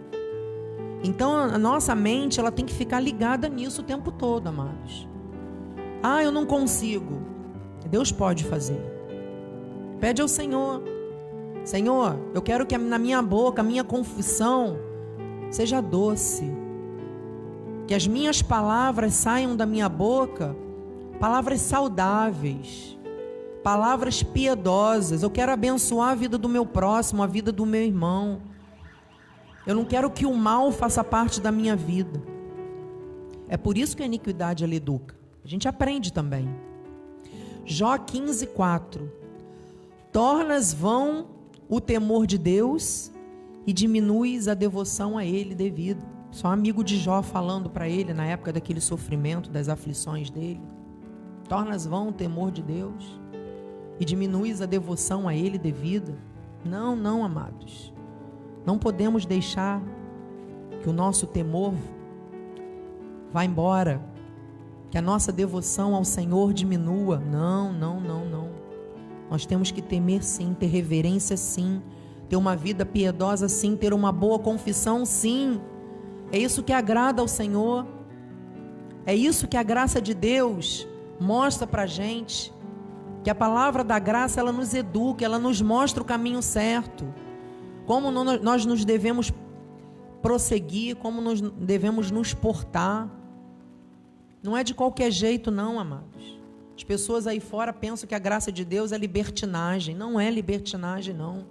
Então 1.02 1.36
a 1.36 1.58
nossa 1.58 1.94
mente 1.94 2.40
ela 2.40 2.50
tem 2.50 2.64
que 2.64 2.72
ficar 2.72 3.00
ligada 3.00 3.48
nisso 3.48 3.82
o 3.82 3.84
tempo 3.84 4.10
todo, 4.10 4.46
amados. 4.46 5.06
Ah, 6.02 6.22
eu 6.22 6.32
não 6.32 6.46
consigo. 6.46 7.20
Deus 7.90 8.10
pode 8.10 8.44
fazer. 8.44 8.80
Pede 10.00 10.22
ao 10.22 10.28
Senhor. 10.28 10.82
Senhor, 11.64 12.18
eu 12.34 12.40
quero 12.40 12.66
que 12.66 12.76
na 12.76 12.98
minha 12.98 13.20
boca, 13.22 13.60
a 13.60 13.64
minha 13.64 13.84
confissão 13.84 14.78
seja 15.50 15.80
doce. 15.80 16.50
Que 17.86 17.94
as 17.94 18.06
minhas 18.06 18.40
palavras 18.40 19.12
saiam 19.12 19.54
da 19.54 19.66
minha 19.66 19.88
boca, 19.88 20.56
palavras 21.20 21.60
saudáveis 21.60 22.98
palavras 23.64 24.22
piedosas. 24.22 25.22
Eu 25.22 25.30
quero 25.30 25.50
abençoar 25.50 26.10
a 26.10 26.14
vida 26.14 26.36
do 26.36 26.48
meu 26.50 26.66
próximo, 26.66 27.22
a 27.22 27.26
vida 27.26 27.50
do 27.50 27.64
meu 27.64 27.82
irmão. 27.82 28.42
Eu 29.66 29.74
não 29.74 29.86
quero 29.86 30.10
que 30.10 30.26
o 30.26 30.34
mal 30.34 30.70
faça 30.70 31.02
parte 31.02 31.40
da 31.40 31.50
minha 31.50 31.74
vida. 31.74 32.22
É 33.48 33.56
por 33.56 33.78
isso 33.78 33.96
que 33.96 34.02
a 34.02 34.06
iniquidade 34.06 34.62
ela 34.62 34.74
educa. 34.74 35.16
A 35.42 35.48
gente 35.48 35.66
aprende 35.66 36.12
também. 36.12 36.54
Jó 37.64 37.96
15, 37.96 38.48
4. 38.48 39.10
Tornas 40.12 40.74
vão 40.74 41.26
o 41.66 41.80
temor 41.80 42.26
de 42.26 42.36
Deus 42.36 43.10
e 43.66 43.72
diminuis 43.72 44.46
a 44.46 44.52
devoção 44.52 45.16
a 45.16 45.24
Ele 45.24 45.54
devido. 45.54 46.04
Só 46.30 46.48
um 46.48 46.50
amigo 46.50 46.84
de 46.84 46.98
Jó 46.98 47.22
falando 47.22 47.70
para 47.70 47.88
ele 47.88 48.12
na 48.12 48.26
época 48.26 48.52
daquele 48.52 48.80
sofrimento, 48.80 49.48
das 49.48 49.68
aflições 49.68 50.28
dele. 50.28 50.60
Tornas 51.48 51.86
vão 51.86 52.08
o 52.08 52.12
temor 52.12 52.50
de 52.50 52.60
Deus 52.60 53.23
e 53.98 54.04
diminuis 54.04 54.60
a 54.60 54.66
devoção 54.66 55.28
a 55.28 55.34
Ele 55.34 55.58
devida. 55.58 56.14
Não, 56.64 56.96
não, 56.96 57.24
amados. 57.24 57.92
Não 58.64 58.78
podemos 58.78 59.26
deixar 59.26 59.82
que 60.82 60.88
o 60.88 60.92
nosso 60.92 61.26
temor 61.26 61.74
vá 63.32 63.44
embora, 63.44 64.00
que 64.90 64.96
a 64.96 65.02
nossa 65.02 65.32
devoção 65.32 65.94
ao 65.94 66.04
Senhor 66.04 66.52
diminua. 66.52 67.18
Não, 67.18 67.72
não, 67.72 68.00
não, 68.00 68.24
não. 68.24 68.48
Nós 69.28 69.44
temos 69.44 69.72
que 69.72 69.82
temer 69.82 70.22
sim, 70.22 70.54
ter 70.54 70.66
reverência 70.66 71.36
sim, 71.36 71.82
ter 72.28 72.36
uma 72.36 72.54
vida 72.54 72.86
piedosa 72.86 73.48
sim, 73.48 73.76
ter 73.76 73.92
uma 73.92 74.12
boa 74.12 74.38
confissão 74.38 75.04
sim. 75.04 75.60
É 76.30 76.38
isso 76.38 76.62
que 76.62 76.72
agrada 76.72 77.20
ao 77.20 77.26
Senhor. 77.26 77.84
É 79.04 79.14
isso 79.14 79.48
que 79.48 79.56
a 79.56 79.62
graça 79.64 80.00
de 80.00 80.14
Deus 80.14 80.86
mostra 81.18 81.66
para 81.66 81.86
gente. 81.86 82.53
Que 83.24 83.30
a 83.30 83.34
palavra 83.34 83.82
da 83.82 83.98
graça 83.98 84.38
ela 84.38 84.52
nos 84.52 84.74
educa, 84.74 85.24
ela 85.24 85.38
nos 85.38 85.62
mostra 85.62 86.02
o 86.02 86.06
caminho 86.06 86.42
certo. 86.42 87.12
Como 87.86 88.10
nós 88.10 88.66
nos 88.66 88.84
devemos 88.84 89.32
prosseguir, 90.22 90.96
como 90.96 91.20
nós 91.20 91.40
devemos 91.40 92.10
nos 92.10 92.32
portar. 92.34 93.10
Não 94.42 94.56
é 94.56 94.62
de 94.62 94.74
qualquer 94.74 95.10
jeito, 95.10 95.50
não, 95.50 95.80
amados. 95.80 96.38
As 96.76 96.84
pessoas 96.84 97.26
aí 97.26 97.40
fora 97.40 97.72
pensam 97.72 98.06
que 98.06 98.14
a 98.14 98.18
graça 98.18 98.52
de 98.52 98.64
Deus 98.64 98.92
é 98.92 98.98
libertinagem. 98.98 99.94
Não 99.94 100.20
é 100.20 100.30
libertinagem, 100.30 101.14
não. 101.14 101.46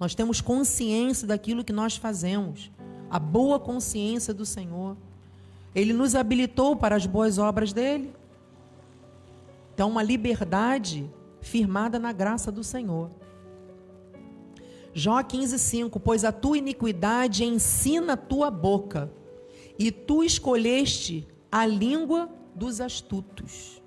Nós 0.00 0.14
temos 0.14 0.40
consciência 0.40 1.26
daquilo 1.26 1.64
que 1.64 1.72
nós 1.72 1.96
fazemos. 1.96 2.70
A 3.10 3.18
boa 3.18 3.58
consciência 3.58 4.32
do 4.32 4.46
Senhor. 4.46 4.96
Ele 5.74 5.92
nos 5.92 6.14
habilitou 6.14 6.76
para 6.76 6.96
as 6.96 7.04
boas 7.04 7.36
obras 7.36 7.74
dele. 7.74 8.10
Então, 9.74 9.90
uma 9.90 10.04
liberdade 10.04 11.10
firmada 11.40 11.98
na 11.98 12.12
graça 12.12 12.52
do 12.52 12.62
Senhor. 12.62 13.10
Jó 14.92 15.20
15,5: 15.20 16.00
Pois 16.00 16.24
a 16.24 16.30
tua 16.30 16.56
iniquidade 16.58 17.44
ensina 17.44 18.12
a 18.12 18.16
tua 18.16 18.52
boca, 18.52 19.10
E 19.76 19.90
tu 19.90 20.22
escolheste 20.22 21.26
a 21.50 21.66
língua 21.66 22.30
dos 22.54 22.80
astutos, 22.80 23.82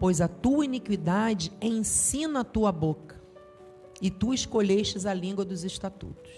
pois 0.00 0.20
a 0.20 0.26
tua 0.26 0.64
iniquidade 0.64 1.52
ensina 1.62 2.40
a 2.40 2.44
tua 2.44 2.72
boca, 2.72 3.22
e 4.02 4.10
tu 4.10 4.34
escolhestes 4.34 5.06
a 5.06 5.14
língua 5.14 5.44
dos 5.44 5.62
estatutos. 5.62 6.32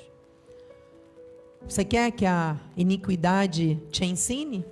Você 1.67 1.83
quer 1.83 2.11
que 2.11 2.27
a 2.27 2.61
iniquidade 2.77 3.81
te 3.91 4.05
ensine? 4.05 4.67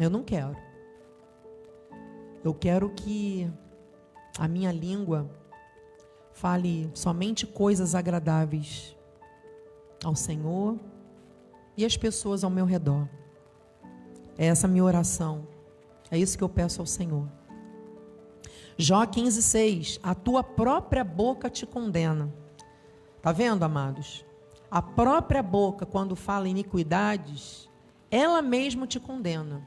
Eu 0.00 0.10
não 0.10 0.24
quero. 0.24 0.56
Eu 2.44 2.52
quero 2.52 2.90
que 2.90 3.50
a 4.38 4.48
minha 4.48 4.72
língua 4.72 5.30
fale 6.32 6.90
somente 6.94 7.46
coisas 7.46 7.94
agradáveis 7.94 8.96
ao 10.02 10.16
Senhor 10.16 10.78
e 11.76 11.84
às 11.84 11.96
pessoas 11.96 12.42
ao 12.42 12.50
meu 12.50 12.64
redor. 12.64 13.08
É 14.36 14.46
essa 14.46 14.66
a 14.66 14.70
minha 14.70 14.84
oração. 14.84 15.46
É 16.10 16.18
isso 16.18 16.36
que 16.36 16.44
eu 16.44 16.48
peço 16.48 16.80
ao 16.80 16.86
Senhor. 16.86 17.28
Jó 18.76 19.04
15,6: 19.06 20.00
A 20.02 20.14
tua 20.14 20.42
própria 20.42 21.04
boca 21.04 21.48
te 21.48 21.64
condena. 21.64 22.32
Tá 23.20 23.30
vendo, 23.30 23.62
amados? 23.62 24.24
A 24.70 24.82
própria 24.82 25.42
boca, 25.42 25.86
quando 25.86 26.16
fala 26.16 26.48
iniquidades, 26.48 27.70
ela 28.10 28.42
mesma 28.42 28.86
te 28.86 28.98
condena. 28.98 29.66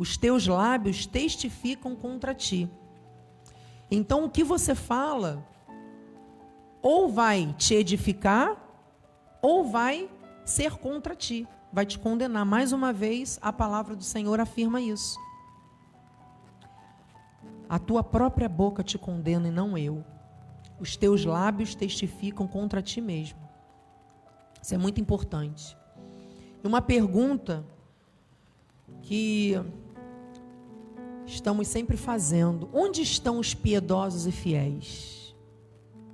Os 0.00 0.16
teus 0.16 0.46
lábios 0.46 1.04
testificam 1.04 1.94
contra 1.94 2.34
ti. 2.34 2.70
Então, 3.90 4.24
o 4.24 4.30
que 4.30 4.42
você 4.42 4.74
fala, 4.74 5.46
ou 6.80 7.10
vai 7.10 7.54
te 7.58 7.74
edificar, 7.74 8.56
ou 9.42 9.62
vai 9.62 10.08
ser 10.42 10.78
contra 10.78 11.14
ti, 11.14 11.46
vai 11.70 11.84
te 11.84 11.98
condenar. 11.98 12.46
Mais 12.46 12.72
uma 12.72 12.94
vez, 12.94 13.38
a 13.42 13.52
palavra 13.52 13.94
do 13.94 14.02
Senhor 14.02 14.40
afirma 14.40 14.80
isso. 14.80 15.18
A 17.68 17.78
tua 17.78 18.02
própria 18.02 18.48
boca 18.48 18.82
te 18.82 18.96
condena 18.96 19.48
e 19.48 19.50
não 19.50 19.76
eu. 19.76 20.02
Os 20.80 20.96
teus 20.96 21.26
lábios 21.26 21.74
testificam 21.74 22.48
contra 22.48 22.80
ti 22.80 23.02
mesmo. 23.02 23.38
Isso 24.62 24.74
é 24.74 24.78
muito 24.78 24.98
importante. 24.98 25.76
Uma 26.64 26.80
pergunta 26.80 27.66
que 29.02 29.62
estamos 31.32 31.68
sempre 31.68 31.96
fazendo: 31.96 32.68
onde 32.72 33.02
estão 33.02 33.38
os 33.38 33.54
piedosos 33.54 34.26
e 34.26 34.32
fiéis? 34.32 35.34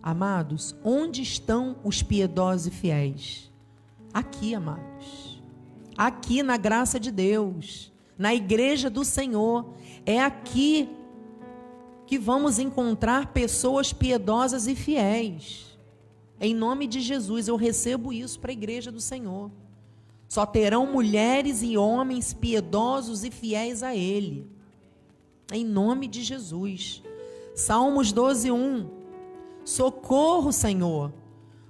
Amados, 0.02 0.76
onde 0.84 1.22
estão 1.22 1.76
os 1.82 2.02
piedosos 2.02 2.68
e 2.68 2.70
fiéis? 2.70 3.50
Aqui, 4.14 4.54
amados. 4.54 5.42
Aqui 5.96 6.42
na 6.42 6.56
graça 6.56 7.00
de 7.00 7.10
Deus, 7.10 7.92
na 8.16 8.34
igreja 8.34 8.88
do 8.88 9.04
Senhor. 9.04 9.74
É 10.04 10.20
aqui 10.20 10.88
que 12.06 12.18
vamos 12.18 12.58
encontrar 12.58 13.32
pessoas 13.32 13.92
piedosas 13.92 14.68
e 14.68 14.76
fiéis. 14.76 15.76
Em 16.40 16.54
nome 16.54 16.86
de 16.86 17.00
Jesus, 17.00 17.48
eu 17.48 17.56
recebo 17.56 18.12
isso 18.12 18.38
para 18.38 18.50
a 18.50 18.52
igreja 18.52 18.92
do 18.92 19.00
Senhor. 19.00 19.50
Só 20.28 20.44
terão 20.44 20.86
mulheres 20.86 21.62
e 21.62 21.76
homens 21.76 22.32
piedosos 22.32 23.24
e 23.24 23.30
fiéis 23.30 23.82
a 23.82 23.94
Ele. 23.94 24.55
Em 25.52 25.64
nome 25.64 26.08
de 26.08 26.22
Jesus. 26.22 27.02
Salmos 27.54 28.10
12, 28.12 28.50
1. 28.50 28.90
Socorro, 29.64 30.52
Senhor, 30.52 31.12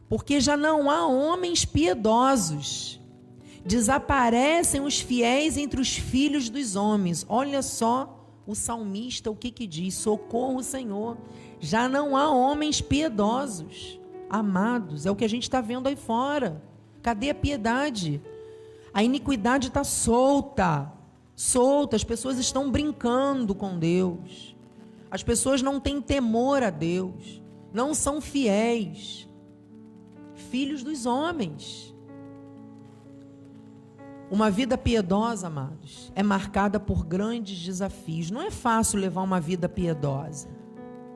porque 0.09 0.41
já 0.41 0.57
não 0.57 0.91
há 0.91 1.07
homens 1.07 1.65
piedosos. 1.65 3.01
Desaparecem 3.65 4.81
os 4.81 5.01
fiéis 5.01 5.57
entre 5.57 5.81
os 5.81 5.97
filhos 5.97 6.49
dos 6.49 6.77
homens. 6.77 7.25
Olha 7.29 7.63
só 7.63 8.17
o 8.47 8.55
salmista, 8.55 9.31
o 9.31 9.37
que 9.37 9.51
que 9.51 9.67
diz? 9.67 9.95
Socorro, 9.95 10.63
Senhor. 10.63 11.17
Já 11.59 11.89
não 11.89 12.17
há 12.17 12.31
homens 12.31 12.81
piedosos, 12.81 13.99
amados. 14.31 15.05
É 15.05 15.11
o 15.11 15.17
que 15.17 15.25
a 15.25 15.29
gente 15.29 15.45
está 15.45 15.61
vendo 15.61 15.89
aí 15.89 15.97
fora. 15.97 16.63
Cadê 17.03 17.31
a 17.31 17.35
piedade? 17.35 18.23
A 18.93 19.03
iniquidade 19.03 19.69
está 19.69 19.85
solta, 19.85 20.93
solta. 21.37 21.95
As 21.95 22.03
pessoas 22.03 22.39
estão 22.39 22.71
brincando 22.71 23.55
com 23.55 23.79
Deus. 23.79 24.57
As 25.11 25.23
pessoas 25.23 25.63
não 25.63 25.79
têm 25.79 26.01
temor 26.01 26.63
a 26.63 26.71
Deus. 26.71 27.41
Não 27.73 27.95
são 27.95 28.21
fiéis. 28.21 29.29
Filhos 30.35 30.83
dos 30.83 31.07
homens. 31.07 31.95
Uma 34.29 34.51
vida 34.51 34.77
piedosa, 34.77 35.47
amados, 35.47 36.11
é 36.13 36.23
marcada 36.23 36.81
por 36.81 37.05
grandes 37.05 37.63
desafios. 37.63 38.29
Não 38.29 38.43
é 38.43 38.51
fácil 38.51 38.99
levar 38.99 39.23
uma 39.23 39.39
vida 39.39 39.69
piedosa. 39.69 40.49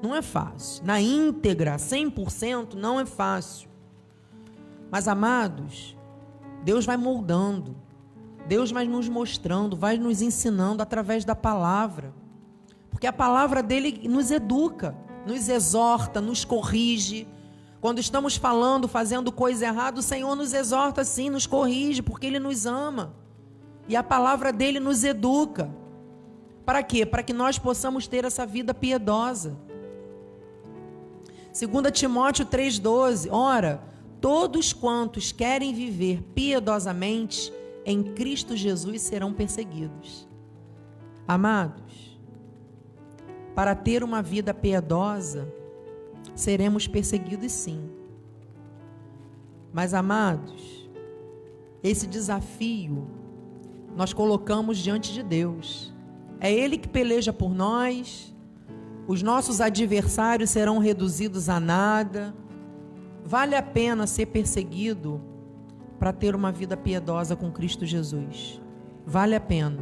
Não 0.01 0.15
é 0.15 0.23
fácil. 0.23 0.85
Na 0.85 1.01
íntegra, 1.01 1.77
100%, 1.77 2.75
não 2.75 3.01
é 3.01 3.05
fácil. 3.05 3.69
Mas, 4.91 5.09
amados, 5.09 5.97
Deus 6.65 6.87
vai 6.87 6.97
moldando. 6.97 7.77
Deus 8.51 8.73
vai 8.73 8.85
nos 8.85 9.09
mostrando, 9.09 9.77
vai 9.77 9.97
nos 9.97 10.21
ensinando 10.21 10.83
através 10.83 11.25
da 11.25 11.37
palavra. 11.37 12.13
Porque 12.91 13.07
a 13.07 13.13
palavra 13.13 13.63
dele 13.63 14.09
nos 14.09 14.33
educa, 14.33 14.93
nos 15.25 15.49
exorta, 15.49 16.21
nos 16.21 16.45
corrige 16.45 17.29
quando 17.81 18.01
estamos 18.01 18.35
falando, 18.35 18.89
fazendo 18.89 19.31
coisa 19.31 19.67
errada, 19.67 20.01
o 20.01 20.03
Senhor 20.03 20.35
nos 20.35 20.53
exorta 20.53 21.05
sim, 21.05 21.31
nos 21.31 21.47
corrige, 21.47 22.03
porque 22.03 22.27
Ele 22.27 22.41
nos 22.41 22.67
ama. 22.67 23.15
E 23.87 23.95
a 23.95 24.03
palavra 24.03 24.53
dele 24.53 24.81
nos 24.81 25.05
educa. 25.05 25.71
Para 26.67 26.83
quê? 26.83 27.07
Para 27.07 27.23
que 27.23 27.33
nós 27.33 27.57
possamos 27.57 28.09
ter 28.09 28.25
essa 28.25 28.45
vida 28.45 28.75
piedosa. 28.75 29.57
2 31.57 31.93
Timóteo 31.93 32.45
3,12: 32.47 33.29
Ora, 33.31 33.81
todos 34.21 34.73
quantos 34.73 35.31
querem 35.31 35.73
viver 35.73 36.21
piedosamente 36.35 37.60
em 37.85 38.03
Cristo 38.03 38.57
Jesus 38.57 39.03
serão 39.03 39.33
perseguidos. 39.33 40.29
Amados, 41.27 42.19
para 43.55 43.75
ter 43.75 44.03
uma 44.03 44.23
vida 44.23 44.53
piedosa, 44.53 45.53
seremos 46.35 46.87
perseguidos 46.87 47.53
sim. 47.53 47.91
Mas, 49.73 49.95
amados, 49.95 50.89
esse 51.83 52.07
desafio 52.07 53.07
nós 53.97 54.13
colocamos 54.13 54.79
diante 54.79 55.13
de 55.13 55.23
Deus. 55.23 55.93
É 56.41 56.53
Ele 56.53 56.79
que 56.79 56.89
peleja 56.89 57.33
por 57.33 57.55
nós, 57.55 58.35
os 59.07 59.23
nossos 59.23 59.61
adversários 59.61 60.51
serão 60.51 60.79
reduzidos 60.79 61.49
a 61.49 61.59
nada. 61.59 62.35
Vale 63.25 63.55
a 63.55 63.63
pena 63.63 64.07
ser 64.07 64.27
perseguido 64.27 65.21
para 66.01 66.13
ter 66.13 66.35
uma 66.35 66.51
vida 66.51 66.77
piedosa 66.77 67.37
com 67.37 67.53
Cristo 67.53 67.87
Jesus. 67.87 68.61
Vale 69.07 69.37
a 69.37 69.41
pena. 69.41 69.79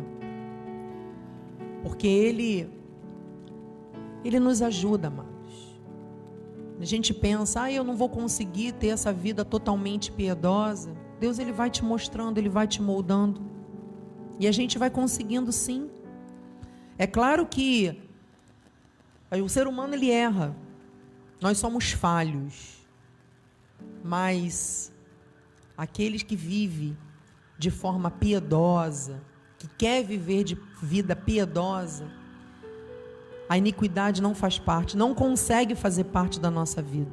Porque 1.82 2.06
Ele, 2.06 2.68
Ele 4.22 4.38
nos 4.38 4.60
ajuda, 4.60 5.08
amado. 5.08 5.38
A 6.80 6.84
gente 6.84 7.12
pensa, 7.12 7.62
ah, 7.62 7.72
eu 7.72 7.82
não 7.82 7.96
vou 7.96 8.08
conseguir 8.08 8.72
ter 8.72 8.88
essa 8.88 9.12
vida 9.12 9.44
totalmente 9.44 10.12
piedosa. 10.12 10.94
Deus 11.18 11.38
ele 11.40 11.50
vai 11.50 11.68
te 11.70 11.84
mostrando, 11.84 12.38
ele 12.38 12.48
vai 12.48 12.68
te 12.68 12.80
moldando. 12.80 13.40
E 14.38 14.46
a 14.46 14.52
gente 14.52 14.78
vai 14.78 14.88
conseguindo 14.88 15.50
sim. 15.50 15.90
É 16.96 17.06
claro 17.06 17.46
que 17.46 18.00
o 19.32 19.48
ser 19.48 19.66
humano 19.66 19.94
ele 19.94 20.10
erra. 20.10 20.54
Nós 21.40 21.58
somos 21.58 21.90
falhos. 21.90 22.86
Mas 24.04 24.92
aqueles 25.78 26.24
que 26.24 26.34
vivem 26.34 26.98
de 27.56 27.70
forma 27.70 28.10
piedosa, 28.10 29.22
que 29.56 29.68
quer 29.78 30.02
viver 30.02 30.42
de 30.42 30.58
vida 30.82 31.14
piedosa, 31.14 32.10
a 33.48 33.56
iniquidade 33.56 34.20
não 34.20 34.34
faz 34.34 34.58
parte, 34.58 34.96
não 34.96 35.14
consegue 35.14 35.76
fazer 35.76 36.04
parte 36.04 36.40
da 36.40 36.50
nossa 36.50 36.82
vida. 36.82 37.12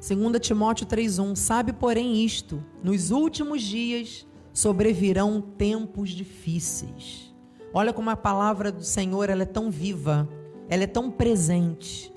2 0.00 0.40
Timóteo 0.40 0.86
3,1 0.86 1.36
Sabe, 1.36 1.72
porém, 1.72 2.24
isto: 2.24 2.62
nos 2.82 3.10
últimos 3.10 3.62
dias 3.62 4.26
sobrevirão 4.52 5.40
tempos 5.40 6.10
difíceis. 6.10 7.34
Olha 7.72 7.92
como 7.92 8.10
a 8.10 8.16
palavra 8.16 8.72
do 8.72 8.82
Senhor 8.82 9.30
ela 9.30 9.44
é 9.44 9.46
tão 9.46 9.70
viva, 9.70 10.28
ela 10.68 10.82
é 10.82 10.88
tão 10.88 11.10
presente. 11.10 12.12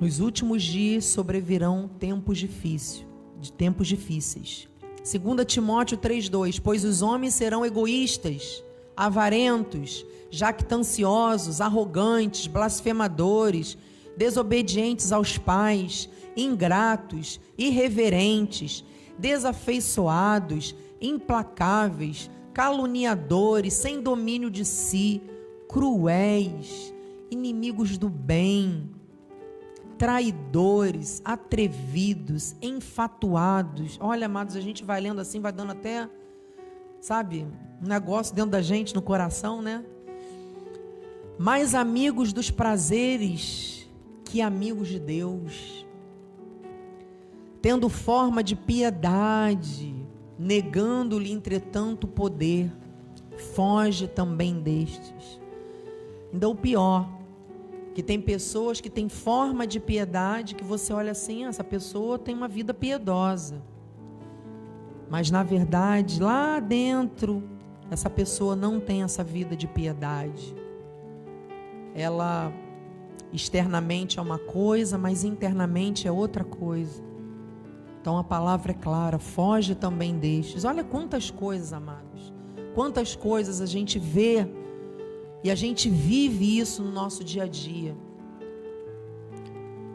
Nos 0.00 0.18
últimos 0.18 0.62
dias 0.62 1.04
sobrevirão 1.04 1.86
tempos 1.86 2.38
difíceis, 2.38 3.06
de 3.38 3.52
tempos 3.52 3.86
difíceis. 3.86 4.66
2 5.04 5.44
Timóteo 5.44 5.98
3,2: 5.98 6.58
Pois 6.58 6.84
os 6.84 7.02
homens 7.02 7.34
serão 7.34 7.66
egoístas, 7.66 8.64
avarentos, 8.96 10.06
jactanciosos, 10.30 11.60
arrogantes, 11.60 12.46
blasfemadores, 12.46 13.76
desobedientes 14.16 15.12
aos 15.12 15.36
pais, 15.36 16.08
ingratos, 16.34 17.38
irreverentes, 17.58 18.82
desafeiçoados, 19.18 20.74
implacáveis, 20.98 22.30
caluniadores, 22.54 23.74
sem 23.74 24.00
domínio 24.00 24.50
de 24.50 24.64
si, 24.64 25.20
cruéis, 25.68 26.90
inimigos 27.30 27.98
do 27.98 28.08
bem, 28.08 28.88
traidores, 30.00 31.20
atrevidos, 31.26 32.56
enfatuados. 32.62 33.98
Olha, 34.00 34.24
amados, 34.24 34.56
a 34.56 34.60
gente 34.62 34.82
vai 34.82 34.98
lendo 34.98 35.20
assim, 35.20 35.40
vai 35.40 35.52
dando 35.52 35.72
até, 35.72 36.08
sabe, 37.02 37.46
um 37.82 37.86
negócio 37.86 38.34
dentro 38.34 38.52
da 38.52 38.62
gente, 38.62 38.94
no 38.94 39.02
coração, 39.02 39.60
né? 39.60 39.84
Mais 41.38 41.74
amigos 41.74 42.32
dos 42.32 42.50
prazeres 42.50 43.86
que 44.24 44.40
amigos 44.40 44.88
de 44.88 44.98
Deus. 44.98 45.84
Tendo 47.60 47.90
forma 47.90 48.42
de 48.42 48.56
piedade, 48.56 49.94
negando-lhe, 50.38 51.30
entretanto, 51.30 52.08
poder, 52.08 52.72
foge 53.54 54.08
também 54.08 54.62
destes. 54.62 55.38
Então, 56.32 56.52
o 56.52 56.56
pior, 56.56 57.19
que 57.94 58.02
tem 58.02 58.20
pessoas 58.20 58.80
que 58.80 58.88
têm 58.88 59.08
forma 59.08 59.66
de 59.66 59.80
piedade, 59.80 60.54
que 60.54 60.64
você 60.64 60.92
olha 60.92 61.12
assim, 61.12 61.44
ah, 61.44 61.48
essa 61.48 61.64
pessoa 61.64 62.18
tem 62.18 62.34
uma 62.34 62.48
vida 62.48 62.72
piedosa. 62.72 63.62
Mas, 65.08 65.30
na 65.30 65.42
verdade, 65.42 66.22
lá 66.22 66.60
dentro, 66.60 67.42
essa 67.90 68.08
pessoa 68.08 68.54
não 68.54 68.78
tem 68.78 69.02
essa 69.02 69.24
vida 69.24 69.56
de 69.56 69.66
piedade 69.66 70.54
ela 71.94 72.52
externamente 73.32 74.18
é 74.18 74.22
uma 74.22 74.38
coisa, 74.38 74.98
mas 74.98 75.24
internamente 75.24 76.06
é 76.06 76.12
outra 76.12 76.44
coisa. 76.44 77.02
Então 78.00 78.18
a 78.18 78.24
palavra 78.24 78.72
é 78.72 78.74
clara, 78.74 79.18
foge 79.18 79.74
também 79.74 80.18
destes. 80.18 80.64
Olha 80.64 80.82
quantas 80.82 81.30
coisas, 81.30 81.72
amados. 81.72 82.32
Quantas 82.74 83.14
coisas 83.14 83.60
a 83.60 83.66
gente 83.66 83.98
vê 83.98 84.48
e 85.42 85.50
a 85.50 85.54
gente 85.54 85.88
vive 85.88 86.58
isso 86.58 86.82
no 86.82 86.90
nosso 86.90 87.24
dia 87.24 87.44
a 87.44 87.48
dia. 87.48 87.96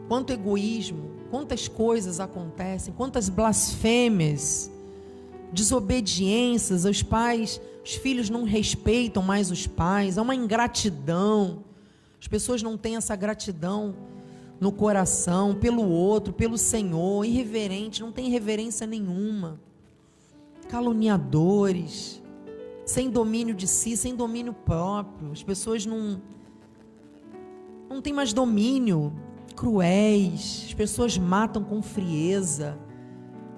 Quanto 0.08 0.32
egoísmo, 0.32 1.10
quantas 1.30 1.68
coisas 1.68 2.20
acontecem, 2.20 2.92
quantas 2.96 3.28
blasfêmias, 3.28 4.70
desobediências, 5.52 6.84
os 6.84 7.02
pais, 7.02 7.60
os 7.84 7.94
filhos 7.94 8.28
não 8.28 8.44
respeitam 8.44 9.22
mais 9.22 9.50
os 9.50 9.66
pais, 9.66 10.18
há 10.18 10.22
uma 10.22 10.34
ingratidão. 10.34 11.64
As 12.20 12.26
pessoas 12.26 12.62
não 12.62 12.76
têm 12.76 12.96
essa 12.96 13.14
gratidão 13.14 13.94
no 14.60 14.72
coração 14.72 15.54
pelo 15.54 15.88
outro, 15.88 16.32
pelo 16.32 16.56
Senhor, 16.56 17.24
irreverente, 17.24 18.00
não 18.00 18.10
tem 18.10 18.30
reverência 18.30 18.86
nenhuma. 18.86 19.60
Caluniadores, 20.68 22.22
sem 22.86 23.10
domínio 23.10 23.54
de 23.54 23.66
si, 23.66 23.96
sem 23.96 24.14
domínio 24.14 24.54
próprio. 24.54 25.32
As 25.32 25.42
pessoas 25.42 25.84
não 25.84 26.22
não 27.90 28.00
têm 28.00 28.12
mais 28.12 28.32
domínio, 28.32 29.12
cruéis. 29.54 30.64
As 30.68 30.74
pessoas 30.74 31.18
matam 31.18 31.62
com 31.64 31.82
frieza, 31.82 32.78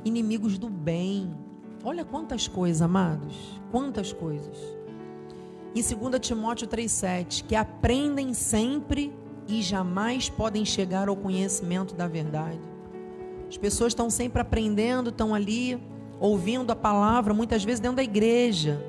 inimigos 0.04 0.58
do 0.58 0.68
bem. 0.68 1.30
Olha 1.84 2.04
quantas 2.04 2.48
coisas, 2.48 2.80
amados, 2.82 3.60
quantas 3.70 4.12
coisas. 4.12 4.56
Em 5.74 5.82
2 5.82 6.18
Timóteo 6.20 6.66
3,7, 6.66 7.44
que 7.46 7.54
aprendem 7.54 8.32
sempre 8.32 9.14
e 9.46 9.62
jamais 9.62 10.28
podem 10.28 10.64
chegar 10.64 11.08
ao 11.08 11.16
conhecimento 11.16 11.94
da 11.94 12.08
verdade. 12.08 12.60
As 13.48 13.56
pessoas 13.56 13.92
estão 13.92 14.08
sempre 14.10 14.40
aprendendo, 14.40 15.10
estão 15.10 15.34
ali 15.34 15.80
ouvindo 16.20 16.70
a 16.70 16.76
palavra, 16.76 17.32
muitas 17.32 17.64
vezes 17.64 17.80
dentro 17.80 17.96
da 17.96 18.02
igreja, 18.02 18.84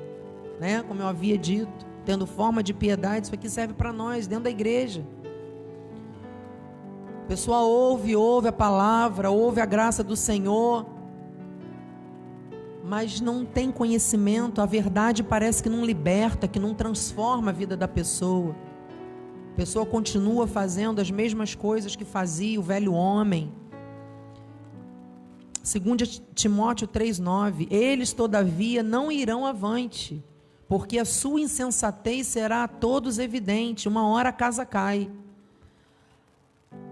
né? 0.60 0.84
Como 0.86 1.00
eu 1.00 1.08
havia 1.08 1.38
dito, 1.38 1.86
tendo 2.04 2.26
forma 2.26 2.62
de 2.62 2.74
piedade, 2.74 3.26
isso 3.26 3.34
aqui 3.34 3.48
serve 3.48 3.72
para 3.72 3.92
nós, 3.92 4.26
dentro 4.26 4.44
da 4.44 4.50
igreja. 4.50 5.02
A 7.24 7.26
pessoa 7.26 7.60
ouve, 7.60 8.14
ouve 8.14 8.48
a 8.48 8.52
palavra, 8.52 9.30
ouve 9.30 9.60
a 9.60 9.66
graça 9.66 10.04
do 10.04 10.14
Senhor, 10.14 10.84
mas 12.84 13.20
não 13.20 13.44
tem 13.44 13.70
conhecimento, 13.70 14.60
a 14.60 14.66
verdade 14.66 15.22
parece 15.22 15.62
que 15.62 15.68
não 15.68 15.84
liberta, 15.84 16.46
que 16.46 16.58
não 16.58 16.74
transforma 16.74 17.50
a 17.50 17.54
vida 17.54 17.76
da 17.76 17.88
pessoa. 17.88 18.54
A 19.52 19.56
pessoa 19.56 19.86
continua 19.86 20.46
fazendo 20.46 21.00
as 21.00 21.10
mesmas 21.10 21.54
coisas 21.54 21.96
que 21.96 22.04
fazia 22.04 22.58
o 22.58 22.62
velho 22.62 22.92
homem. 22.92 23.52
Segundo 25.62 26.04
Timóteo 26.34 26.88
3:9, 26.88 27.68
eles 27.70 28.12
todavia 28.12 28.82
não 28.82 29.12
irão 29.12 29.46
avante, 29.46 30.24
porque 30.70 31.00
a 31.00 31.04
sua 31.04 31.40
insensatez 31.40 32.28
será 32.28 32.62
a 32.62 32.68
todos 32.68 33.18
evidente, 33.18 33.88
uma 33.88 34.06
hora 34.06 34.28
a 34.28 34.32
casa 34.32 34.64
cai. 34.64 35.10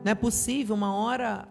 Não 0.05 0.11
é 0.11 0.17
possível, 0.17 0.75
uma 0.75 0.93
hora 0.93 1.47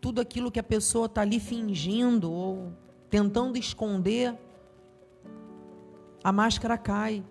tudo 0.00 0.20
aquilo 0.20 0.52
que 0.52 0.60
a 0.60 0.62
pessoa 0.62 1.06
está 1.06 1.22
ali 1.22 1.40
fingindo 1.40 2.30
ou 2.30 2.72
tentando 3.10 3.58
esconder, 3.58 4.38
a 6.22 6.30
máscara 6.30 6.78
cai. 6.78 7.24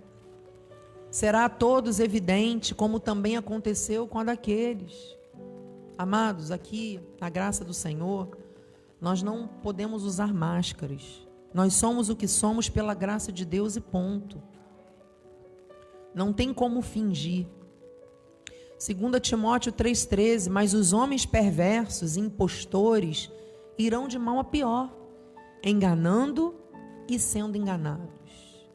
Será 1.10 1.46
a 1.46 1.50
todos 1.50 2.02
evidente, 2.02 2.76
como 2.76 3.00
também 3.00 3.38
aconteceu 3.38 4.10
com 4.10 4.20
a 4.20 4.26
daqueles. 4.26 5.16
Amados, 5.98 6.52
aqui, 6.52 7.00
na 7.18 7.30
graça 7.30 7.63
do 7.63 7.74
Senhor, 7.74 8.38
nós 9.00 9.24
não 9.24 9.48
podemos 9.48 10.04
usar 10.04 10.34
máscaras. 10.34 11.26
Nós 11.58 11.74
somos 11.74 12.08
o 12.08 12.15
que 12.15 12.28
somos 12.28 12.70
pela 12.70 12.93
graça 12.93 13.32
de 13.32 13.43
Deus 13.43 13.76
e 13.76 13.82
ponto. 13.82 14.39
Não 16.13 16.32
tem 16.32 16.54
como 16.54 16.84
fingir. 16.84 17.48
2 18.78 19.20
Timóteo 19.20 19.74
3,13: 19.74 20.52
Mas 20.52 20.76
os 20.76 20.93
homens 20.93 21.26
perversos 21.26 22.15
impostores 22.15 23.32
irão 23.76 24.08
de 24.08 24.20
mal 24.20 24.38
a 24.38 24.43
pior 24.43 24.96
enganando 25.63 26.54
e 27.10 27.17
sendo 27.17 27.58
enganados. 27.58 28.67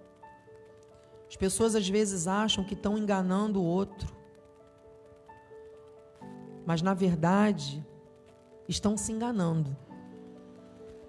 As 1.29 1.37
pessoas 1.37 1.77
às 1.77 1.89
vezes 1.89 2.27
acham 2.27 2.65
que 2.65 2.75
estão 2.75 2.99
enganando 2.99 3.63
o 3.63 3.65
outro, 3.65 4.13
mas 6.67 6.83
na 6.83 6.95
verdade 6.95 7.87
estão 8.69 8.97
se 8.97 9.13
enganando. 9.13 9.77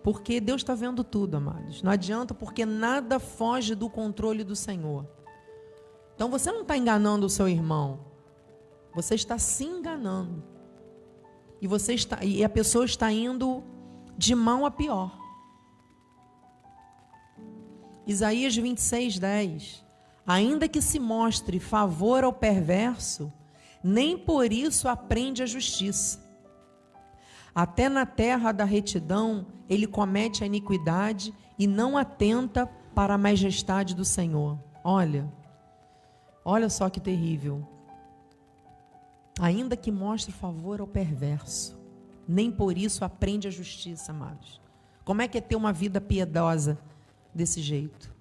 Porque 0.04 0.42
Deus 0.42 0.62
está 0.62 0.76
vendo 0.76 1.04
tudo, 1.04 1.38
amados. 1.38 1.82
Não 1.82 1.92
adianta, 1.92 2.34
porque 2.34 2.66
nada 2.66 3.20
foge 3.20 3.74
do 3.74 3.90
controle 3.90 4.44
do 4.44 4.56
Senhor. 4.56 5.08
Então 6.14 6.30
você 6.30 6.52
não 6.52 6.62
está 6.62 6.78
enganando 6.78 7.26
o 7.26 7.30
seu 7.30 7.48
irmão, 7.48 8.02
você 8.94 9.16
está 9.16 9.40
se 9.40 9.64
enganando. 9.64 10.44
E 11.62 11.68
você 11.68 11.94
está 11.94 12.24
e 12.24 12.44
a 12.44 12.50
pessoa 12.50 12.84
está 12.86 13.12
indo 13.12 13.64
de 14.18 14.36
mal 14.36 14.66
a 14.66 14.72
pior. 14.72 15.18
Isaías 18.06 18.56
26, 18.56 19.18
10. 19.18 19.86
Ainda 20.28 20.68
que 20.68 20.82
se 20.82 21.00
mostre 21.00 21.60
favor 21.60 22.24
ao 22.24 22.34
perverso, 22.34 23.32
nem 23.84 24.18
por 24.18 24.52
isso 24.52 24.88
aprende 24.88 25.42
a 25.42 25.46
justiça. 25.46 26.23
Até 27.54 27.90
na 27.90 28.06
terra 28.06 28.52
da 28.52 28.64
retidão 28.64 29.46
ele 29.70 29.88
comete 29.88 30.44
a 30.44 30.48
iniquidade 30.48 31.34
e 31.58 31.68
não 31.68 31.98
atenta 31.98 32.66
para 32.96 33.14
a 33.14 33.18
majestade 33.18 33.96
do 33.96 34.04
Senhor. 34.04 34.58
Olha, 34.84 35.32
olha 36.44 36.70
só 36.70 36.90
que 36.90 37.00
terrível. 37.00 37.68
Ainda 39.40 39.76
que 39.76 39.92
mostre 39.92 40.32
favor 40.32 40.80
ao 40.80 40.88
perverso, 40.88 41.78
nem 42.28 42.52
por 42.52 42.78
isso 42.78 43.04
aprende 43.04 43.48
a 43.48 43.52
justiça, 43.52 44.12
amados. 44.12 44.62
Como 45.04 45.22
é 45.22 45.28
que 45.28 45.38
é 45.38 45.42
ter 45.42 45.56
uma 45.56 45.74
vida 45.74 46.00
piedosa? 46.00 46.78
desse 47.34 47.62
jeito. 47.62 48.14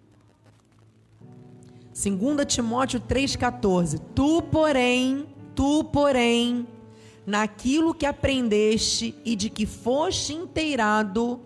2 1.92 2.46
Timóteo 2.46 3.00
3,14: 3.00 4.00
Tu, 4.14 4.42
porém, 4.42 5.26
tu, 5.54 5.84
porém, 5.84 6.66
naquilo 7.26 7.94
que 7.94 8.06
aprendeste 8.06 9.14
e 9.24 9.36
de 9.36 9.48
que 9.48 9.66
foste 9.66 10.32
inteirado, 10.32 11.40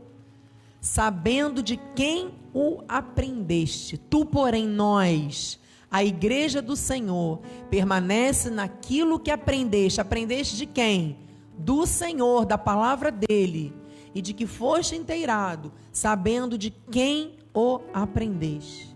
sabendo 0.81 1.63
de 1.63 1.79
quem 1.95 2.31
o 2.55 2.83
aprendeste. 2.89 3.99
Tu, 3.99 4.25
porém, 4.25 4.67
nós, 4.67 5.61
a 5.91 6.03
igreja 6.05 6.63
do 6.63 6.77
Senhor, 6.77 7.41
permanece 7.71 8.51
naquilo 8.51 9.19
que 9.19 9.31
aprendeste. 9.31 10.01
Aprendeste 10.01 10.57
de 10.57 10.67
quem? 10.67 11.19
Do 11.59 11.87
Senhor, 11.87 12.45
da 12.45 12.59
palavra 12.59 13.11
dele, 13.11 13.75
e 14.15 14.23
de 14.23 14.33
que 14.33 14.47
foste 14.47 14.97
inteirado, 14.97 15.73
sabendo 15.93 16.57
de 16.57 16.71
quem 16.71 17.35
o 17.53 17.81
aprendeste. 17.93 18.95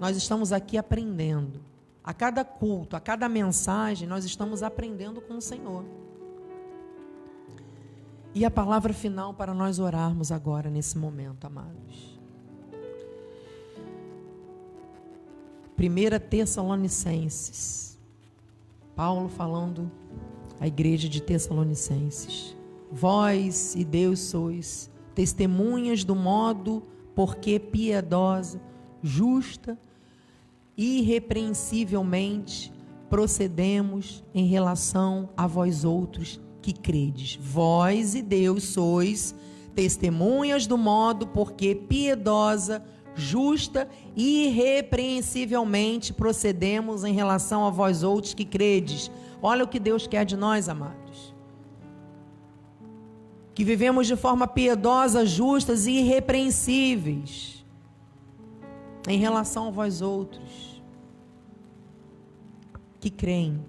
Nós 0.00 0.16
estamos 0.16 0.52
aqui 0.52 0.76
aprendendo. 0.76 1.71
A 2.04 2.12
cada 2.12 2.44
culto, 2.44 2.96
a 2.96 3.00
cada 3.00 3.28
mensagem, 3.28 4.08
nós 4.08 4.24
estamos 4.24 4.62
aprendendo 4.62 5.20
com 5.20 5.36
o 5.36 5.40
Senhor. 5.40 5.84
E 8.34 8.44
a 8.44 8.50
palavra 8.50 8.92
final 8.92 9.34
para 9.34 9.54
nós 9.54 9.78
orarmos 9.78 10.32
agora, 10.32 10.70
nesse 10.70 10.96
momento, 10.98 11.46
amados. 11.46 12.18
1 15.78 16.28
Tessalonicenses. 16.28 17.98
Paulo 18.96 19.28
falando 19.28 19.90
à 20.60 20.66
igreja 20.66 21.08
de 21.08 21.20
Tessalonicenses. 21.20 22.56
Vós 22.90 23.74
e 23.74 23.84
Deus 23.84 24.20
sois 24.20 24.90
testemunhas 25.14 26.04
do 26.04 26.14
modo 26.14 26.82
porque 27.14 27.58
piedosa, 27.58 28.60
justa, 29.02 29.78
irrepreensivelmente 30.76 32.72
procedemos 33.10 34.24
em 34.34 34.46
relação 34.46 35.28
a 35.36 35.46
vós 35.46 35.84
outros 35.84 36.40
que 36.62 36.72
credes. 36.72 37.38
Vós 37.40 38.14
e 38.14 38.22
Deus 38.22 38.64
sois 38.64 39.34
testemunhas 39.74 40.66
do 40.66 40.78
modo 40.78 41.26
porque 41.26 41.74
piedosa, 41.74 42.82
justa 43.14 43.88
e 44.16 44.46
irrepreensivelmente 44.46 46.12
procedemos 46.12 47.04
em 47.04 47.12
relação 47.12 47.66
a 47.66 47.70
vós 47.70 48.02
outros 48.02 48.32
que 48.32 48.44
credes. 48.44 49.10
Olha 49.42 49.64
o 49.64 49.68
que 49.68 49.78
Deus 49.78 50.06
quer 50.06 50.24
de 50.24 50.36
nós, 50.36 50.68
amados. 50.68 51.34
Que 53.54 53.64
vivemos 53.64 54.06
de 54.06 54.16
forma 54.16 54.46
piedosa, 54.46 55.26
justas 55.26 55.86
e 55.86 55.98
irrepreensíveis 55.98 57.51
em 59.08 59.18
relação 59.18 59.68
a 59.68 59.70
vós 59.70 60.00
outros 60.00 60.82
que 63.00 63.10
creem. 63.10 63.64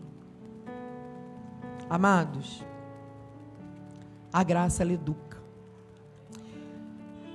Amados, 1.89 2.63
a 4.31 4.43
graça 4.43 4.83
ela 4.83 4.93
educa. 4.93 5.41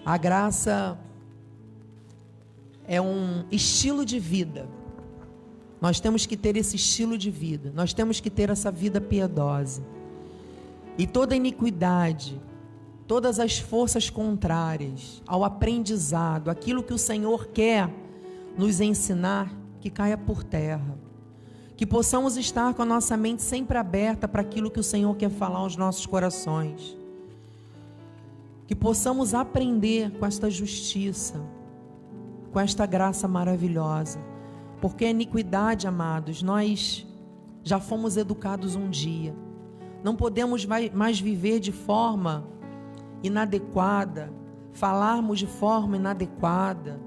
A 0.04 0.16
graça 0.16 0.98
é 2.87 3.00
um 3.00 3.44
estilo 3.50 4.04
de 4.04 4.18
vida. 4.18 4.68
Nós 5.80 6.00
temos 6.00 6.24
que 6.26 6.37
ter 6.37 6.56
esse 6.56 6.76
estilo 6.76 7.18
de 7.18 7.30
vida. 7.30 7.70
Nós 7.74 7.92
temos 7.92 8.20
que 8.20 8.30
ter 8.30 8.50
essa 8.50 8.70
vida 8.70 9.00
piedosa. 9.00 9.82
E 10.96 11.06
toda 11.06 11.37
iniquidade, 11.37 12.40
todas 13.09 13.40
as 13.40 13.59
forças 13.59 14.11
contrárias 14.11 15.23
ao 15.27 15.42
aprendizado, 15.42 16.51
aquilo 16.51 16.83
que 16.83 16.92
o 16.92 16.99
Senhor 16.99 17.47
quer 17.47 17.90
nos 18.57 18.83
ensinar, 18.83 19.51
que 19.81 19.88
caia 19.88 20.18
por 20.18 20.44
terra. 20.44 20.99
Que 21.75 21.87
possamos 21.87 22.37
estar 22.37 22.75
com 22.75 22.83
a 22.83 22.85
nossa 22.85 23.16
mente 23.16 23.42
sempre 23.42 23.79
aberta 23.79 24.29
para 24.29 24.42
aquilo 24.42 24.71
que 24.71 24.79
o 24.79 24.85
Senhor 24.85 25.16
quer 25.16 25.31
falar 25.31 25.61
aos 25.61 25.75
nossos 25.75 26.05
corações. 26.05 26.97
Que 28.66 28.75
possamos 28.75 29.33
aprender 29.33 30.11
com 30.18 30.27
esta 30.27 30.51
justiça, 30.51 31.40
com 32.53 32.61
esta 32.61 32.85
graça 32.85 33.27
maravilhosa. 33.27 34.21
Porque 34.83 35.07
a 35.07 35.11
iniquidade, 35.11 35.87
amados, 35.87 36.42
nós 36.42 37.07
já 37.64 37.81
fomos 37.81 38.18
educados 38.18 38.77
um 38.77 38.90
dia. 38.90 39.35
Não 40.05 40.14
podemos 40.14 40.66
mais 40.66 41.18
viver 41.18 41.59
de 41.59 41.73
forma 41.73 42.58
inadequada, 43.22 44.33
falarmos 44.72 45.38
de 45.38 45.46
forma 45.46 45.96
inadequada, 45.96 47.00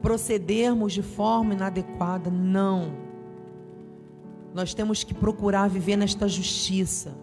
procedermos 0.00 0.92
de 0.92 1.02
forma 1.02 1.54
inadequada. 1.54 2.30
Não 2.30 3.08
nós 4.54 4.74
temos 4.74 5.04
que 5.04 5.14
procurar 5.14 5.68
viver 5.68 5.96
nesta 5.96 6.28
justiça, 6.28 7.16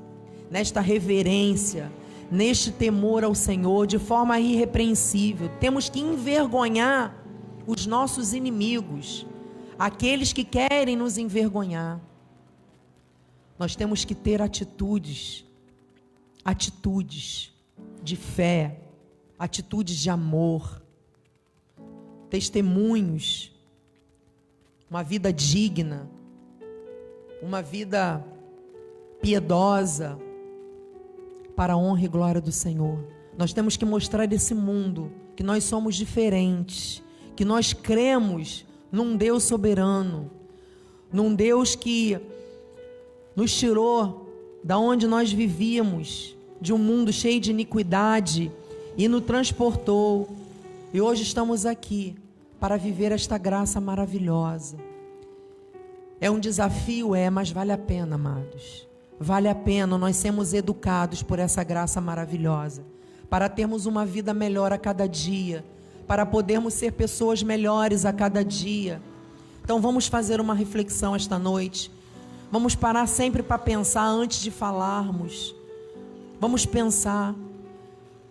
nesta 0.50 0.80
reverência, 0.80 1.92
neste 2.32 2.72
temor 2.72 3.24
ao 3.24 3.36
Senhor 3.36 3.88
de 3.88 4.00
forma 4.00 4.40
irrepreensível. 4.40 5.50
Temos 5.60 5.90
que 5.90 6.00
envergonhar 6.00 7.16
os 7.68 7.86
nossos 7.86 8.34
inimigos, 8.34 9.26
aqueles 9.78 10.32
que 10.32 10.44
querem 10.44 10.96
nos 10.96 11.18
envergonhar. 11.18 12.00
Nós 13.58 13.76
temos 13.76 14.06
que 14.06 14.14
ter 14.14 14.42
atitudes, 14.42 15.46
atitudes 16.44 17.55
de 18.06 18.16
fé, 18.16 18.80
atitudes 19.38 19.98
de 19.98 20.10
amor, 20.10 20.82
testemunhos, 22.30 23.52
uma 24.90 25.04
vida 25.04 25.34
digna 25.34 26.10
uma 27.46 27.62
vida 27.62 28.26
piedosa 29.22 30.18
para 31.56 31.74
a 31.74 31.78
honra 31.78 32.06
e 32.06 32.08
glória 32.08 32.42
do 32.42 32.52
Senhor. 32.52 33.06
Nós 33.38 33.54
temos 33.54 33.78
que 33.78 33.86
mostrar 33.86 34.32
esse 34.34 34.56
mundo 34.56 35.12
que 35.36 35.44
nós 35.44 35.64
somos 35.64 35.96
diferentes, 35.96 37.04
que 37.36 37.46
nós 37.46 37.72
cremos 37.72 38.66
num 38.92 39.16
Deus 39.16 39.44
soberano, 39.44 40.32
num 41.14 41.36
Deus 41.36 41.76
que 41.76 42.20
nos 43.36 43.56
tirou 43.56 44.28
da 44.64 44.80
onde 44.80 45.08
nós 45.08 45.32
vivíamos, 45.32 46.36
de 46.66 46.74
um 46.74 46.80
mundo 46.80 47.14
cheio 47.14 47.40
de 47.40 47.52
iniquidade 47.52 48.52
e 48.98 49.08
nos 49.08 49.24
transportou. 49.24 50.28
E 50.92 51.00
hoje 51.00 51.22
estamos 51.22 51.64
aqui 51.64 52.16
para 52.60 52.76
viver 52.76 53.12
esta 53.12 53.38
graça 53.38 53.80
maravilhosa. 53.80 54.76
É 56.20 56.32
um 56.32 56.40
desafio, 56.40 57.14
é, 57.14 57.30
mas 57.30 57.52
vale 57.52 57.72
a 57.72 57.78
pena, 57.78 58.16
amados. 58.16 58.88
Vale 59.20 59.48
a 59.48 59.54
pena 59.54 59.96
nós 59.96 60.16
sermos 60.16 60.56
educados 60.56 61.22
por 61.22 61.38
essa 61.38 61.64
graça 61.64 62.02
maravilhosa, 62.02 62.82
para 63.30 63.48
termos 63.48 63.86
uma 63.86 64.04
vida 64.04 64.34
melhor 64.34 64.74
a 64.74 64.78
cada 64.80 65.08
dia, 65.08 65.64
para 66.08 66.26
podermos 66.26 66.74
ser 66.74 66.94
pessoas 66.94 67.44
melhores 67.44 68.06
a 68.06 68.12
cada 68.12 68.44
dia. 68.44 69.00
Então 69.64 69.80
vamos 69.80 70.08
fazer 70.08 70.42
uma 70.42 70.56
reflexão 70.56 71.16
esta 71.16 71.38
noite. 71.38 71.92
Vamos 72.52 72.74
parar 72.74 73.08
sempre 73.08 73.44
para 73.44 73.60
pensar 73.60 74.08
antes 74.08 74.42
de 74.42 74.50
falarmos. 74.50 75.55
Vamos 76.40 76.66
pensar. 76.66 77.36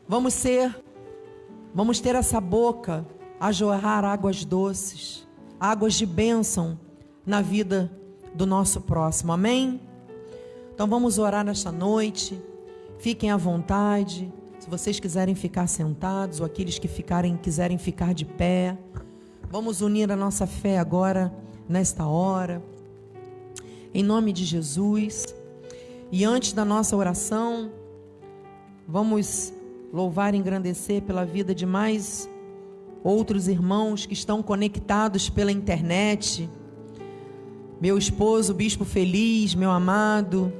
Vamos 0.07 0.35
ser 0.35 0.85
vamos 1.75 1.99
ter 1.99 2.15
essa 2.15 2.41
boca 2.41 3.05
a 3.41 3.51
jorrar 3.51 4.05
águas 4.05 4.45
doces, 4.45 5.27
águas 5.59 5.95
de 5.95 6.07
bênção 6.07 6.79
na 7.27 7.43
vida 7.43 7.91
do 8.33 8.47
nosso 8.47 8.81
próximo. 8.81 9.33
Amém? 9.33 9.81
Então 10.73 10.87
vamos 10.87 11.19
orar 11.19 11.45
nesta 11.45 11.73
noite. 11.73 12.41
Fiquem 12.99 13.31
à 13.31 13.37
vontade. 13.37 14.33
Se 14.61 14.71
vocês 14.71 15.01
quiserem 15.01 15.35
ficar 15.35 15.67
sentados 15.67 16.39
ou 16.39 16.47
aqueles 16.47 16.79
que 16.79 16.89
ficarem 16.89 17.37
quiserem 17.37 17.77
ficar 17.77 18.15
de 18.15 18.25
pé, 18.25 18.79
vamos 19.51 19.81
unir 19.81 20.11
a 20.13 20.17
nossa 20.17 20.47
fé 20.47 20.79
agora 20.79 21.35
nesta 21.69 22.07
hora. 22.07 22.63
Em 23.93 24.03
nome 24.03 24.33
de 24.33 24.45
Jesus. 24.45 25.35
E 26.11 26.25
antes 26.25 26.53
da 26.53 26.65
nossa 26.65 26.97
oração, 26.97 27.71
vamos 28.87 29.53
louvar 29.93 30.35
e 30.35 30.39
engrandecer 30.39 31.03
pela 31.03 31.25
vida 31.25 31.55
de 31.55 31.67
mais 31.67 32.29
outros 33.03 33.49
irmãos 33.49 34.07
que 34.07 34.15
estão 34.15 34.43
conectados 34.43 35.29
pela 35.29 35.53
internet 35.53 36.49
meu 37.85 37.99
esposo, 37.99 38.55
Bispo 38.55 38.83
Feliz, 38.83 39.55
meu 39.55 39.71
amado, 39.71 40.51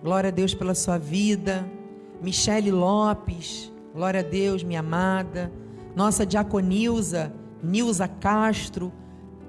glória 0.00 0.28
a 0.28 0.30
Deus 0.30 0.54
pela 0.54 0.72
sua 0.72 0.96
vida. 0.96 1.68
Michele 2.22 2.70
Lopes, 2.70 3.72
glória 3.92 4.20
a 4.20 4.22
Deus, 4.22 4.62
minha 4.62 4.78
amada. 4.78 5.50
Nossa 5.96 6.24
diaconilza, 6.24 7.32
Nilza 7.60 8.06
Castro, 8.06 8.92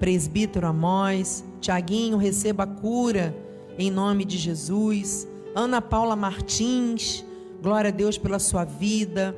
presbítero 0.00 0.66
Amós. 0.66 1.44
Tiaguinho, 1.60 2.16
receba 2.16 2.64
a 2.64 2.66
cura 2.66 3.32
em 3.78 3.88
nome 3.88 4.24
de 4.24 4.36
Jesus. 4.36 5.28
Ana 5.54 5.80
Paula 5.80 6.16
Martins, 6.16 7.24
glória 7.62 7.88
a 7.88 7.92
Deus 7.92 8.18
pela 8.18 8.38
sua 8.38 8.64
vida. 8.64 9.34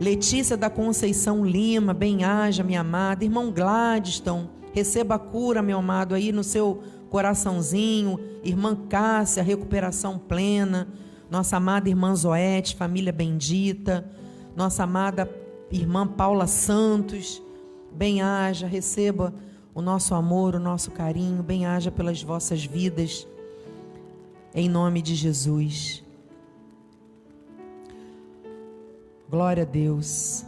Letícia 0.00 0.56
da 0.56 0.70
Conceição 0.70 1.44
Lima, 1.44 1.92
bem-haja, 1.92 2.62
minha 2.62 2.80
amada. 2.80 3.24
Irmão 3.24 3.50
Gladstone, 3.50 4.48
Receba 4.72 5.16
a 5.16 5.18
cura, 5.18 5.62
meu 5.62 5.78
amado, 5.78 6.14
aí 6.14 6.30
no 6.30 6.44
seu 6.44 6.82
coraçãozinho. 7.08 8.18
Irmã 8.44 8.76
Cássia, 8.88 9.42
recuperação 9.42 10.18
plena. 10.18 10.88
Nossa 11.30 11.56
amada 11.56 11.88
irmã 11.88 12.14
Zoete, 12.14 12.76
família 12.76 13.12
bendita. 13.12 14.08
Nossa 14.56 14.84
amada 14.84 15.28
irmã 15.70 16.06
Paula 16.06 16.46
Santos. 16.46 17.42
Bem-haja, 17.92 18.66
receba 18.66 19.34
o 19.74 19.82
nosso 19.82 20.14
amor, 20.14 20.54
o 20.54 20.60
nosso 20.60 20.92
carinho. 20.92 21.42
Bem-haja 21.42 21.90
pelas 21.90 22.22
vossas 22.22 22.64
vidas. 22.64 23.26
Em 24.54 24.68
nome 24.68 25.02
de 25.02 25.14
Jesus. 25.14 25.99
Glória 29.30 29.62
a 29.62 29.66
Deus. 29.66 30.44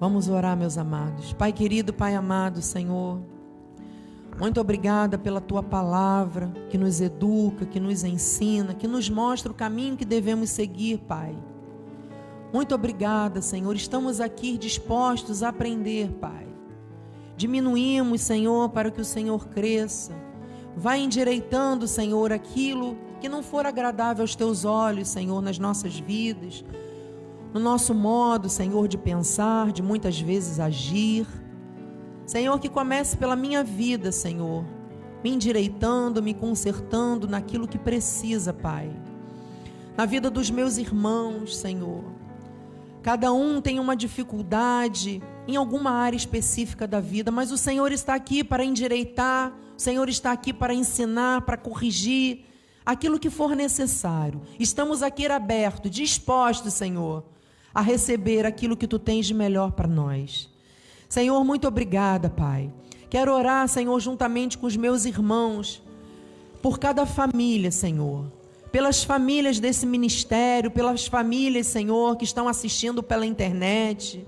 Vamos 0.00 0.30
orar, 0.30 0.56
meus 0.56 0.78
amados. 0.78 1.34
Pai 1.34 1.52
querido, 1.52 1.92
Pai 1.92 2.14
amado, 2.14 2.62
Senhor. 2.62 3.20
Muito 4.40 4.58
obrigada 4.58 5.18
pela 5.18 5.42
tua 5.42 5.62
palavra 5.62 6.50
que 6.70 6.78
nos 6.78 7.02
educa, 7.02 7.66
que 7.66 7.78
nos 7.78 8.04
ensina, 8.04 8.72
que 8.72 8.88
nos 8.88 9.10
mostra 9.10 9.52
o 9.52 9.54
caminho 9.54 9.94
que 9.94 10.06
devemos 10.06 10.48
seguir, 10.48 11.00
Pai. 11.00 11.36
Muito 12.50 12.74
obrigada, 12.74 13.42
Senhor. 13.42 13.76
Estamos 13.76 14.22
aqui 14.22 14.56
dispostos 14.56 15.42
a 15.42 15.50
aprender, 15.50 16.10
Pai. 16.12 16.46
Diminuímos, 17.36 18.22
Senhor, 18.22 18.70
para 18.70 18.90
que 18.90 19.02
o 19.02 19.04
Senhor 19.04 19.48
cresça. 19.48 20.14
Vai 20.74 21.00
endireitando, 21.00 21.86
Senhor, 21.86 22.32
aquilo 22.32 22.96
que 23.20 23.28
não 23.28 23.42
for 23.42 23.66
agradável 23.66 24.22
aos 24.22 24.34
teus 24.34 24.64
olhos, 24.64 25.08
Senhor, 25.08 25.42
nas 25.42 25.58
nossas 25.58 25.98
vidas, 25.98 26.64
no 27.52 27.60
nosso 27.60 27.94
modo, 27.94 28.48
Senhor, 28.48 28.86
de 28.88 28.98
pensar, 28.98 29.72
de 29.72 29.82
muitas 29.82 30.20
vezes 30.20 30.60
agir. 30.60 31.26
Senhor, 32.26 32.58
que 32.58 32.68
comece 32.68 33.16
pela 33.16 33.34
minha 33.34 33.64
vida, 33.64 34.12
Senhor, 34.12 34.64
me 35.24 35.30
endireitando, 35.30 36.22
me 36.22 36.34
consertando 36.34 37.26
naquilo 37.26 37.66
que 37.66 37.78
precisa, 37.78 38.52
Pai. 38.52 38.90
Na 39.96 40.04
vida 40.04 40.30
dos 40.30 40.50
meus 40.50 40.76
irmãos, 40.76 41.56
Senhor. 41.56 42.04
Cada 43.02 43.32
um 43.32 43.60
tem 43.60 43.80
uma 43.80 43.96
dificuldade 43.96 45.22
em 45.46 45.56
alguma 45.56 45.90
área 45.90 46.16
específica 46.16 46.86
da 46.86 47.00
vida, 47.00 47.30
mas 47.30 47.50
o 47.50 47.56
Senhor 47.56 47.90
está 47.90 48.14
aqui 48.14 48.44
para 48.44 48.64
endireitar, 48.64 49.56
o 49.76 49.80
Senhor 49.80 50.08
está 50.08 50.32
aqui 50.32 50.52
para 50.52 50.74
ensinar, 50.74 51.42
para 51.42 51.56
corrigir 51.56 52.44
aquilo 52.84 53.18
que 53.18 53.30
for 53.30 53.56
necessário. 53.56 54.42
Estamos 54.58 55.02
aqui 55.02 55.26
abertos, 55.26 55.90
dispostos, 55.90 56.74
Senhor, 56.74 57.24
a 57.74 57.80
receber 57.80 58.46
aquilo 58.46 58.76
que 58.76 58.86
tu 58.86 58.98
tens 58.98 59.26
de 59.26 59.34
melhor 59.34 59.72
para 59.72 59.88
nós. 59.88 60.48
Senhor, 61.08 61.42
muito 61.44 61.66
obrigada, 61.66 62.28
Pai. 62.28 62.72
Quero 63.08 63.32
orar, 63.32 63.66
Senhor, 63.68 63.98
juntamente 64.00 64.58
com 64.58 64.66
os 64.66 64.76
meus 64.76 65.04
irmãos, 65.04 65.82
por 66.60 66.78
cada 66.78 67.06
família, 67.06 67.70
Senhor. 67.70 68.26
Pelas 68.70 69.02
famílias 69.02 69.58
desse 69.58 69.86
ministério, 69.86 70.70
pelas 70.70 71.06
famílias, 71.06 71.66
Senhor, 71.66 72.16
que 72.16 72.24
estão 72.24 72.46
assistindo 72.46 73.02
pela 73.02 73.24
internet. 73.24 74.26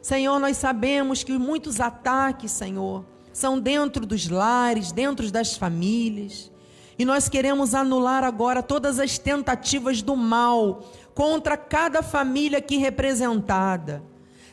Senhor, 0.00 0.38
nós 0.38 0.56
sabemos 0.56 1.22
que 1.22 1.36
muitos 1.36 1.80
ataques, 1.80 2.50
Senhor, 2.50 3.04
são 3.30 3.60
dentro 3.60 4.06
dos 4.06 4.28
lares, 4.28 4.90
dentro 4.90 5.30
das 5.30 5.56
famílias. 5.56 6.50
E 6.98 7.04
nós 7.04 7.28
queremos 7.28 7.74
anular 7.74 8.24
agora 8.24 8.62
todas 8.62 8.98
as 8.98 9.18
tentativas 9.18 10.00
do 10.00 10.16
mal 10.16 10.82
contra 11.18 11.56
cada 11.56 12.00
família 12.00 12.58
aqui 12.58 12.76
representada. 12.76 14.04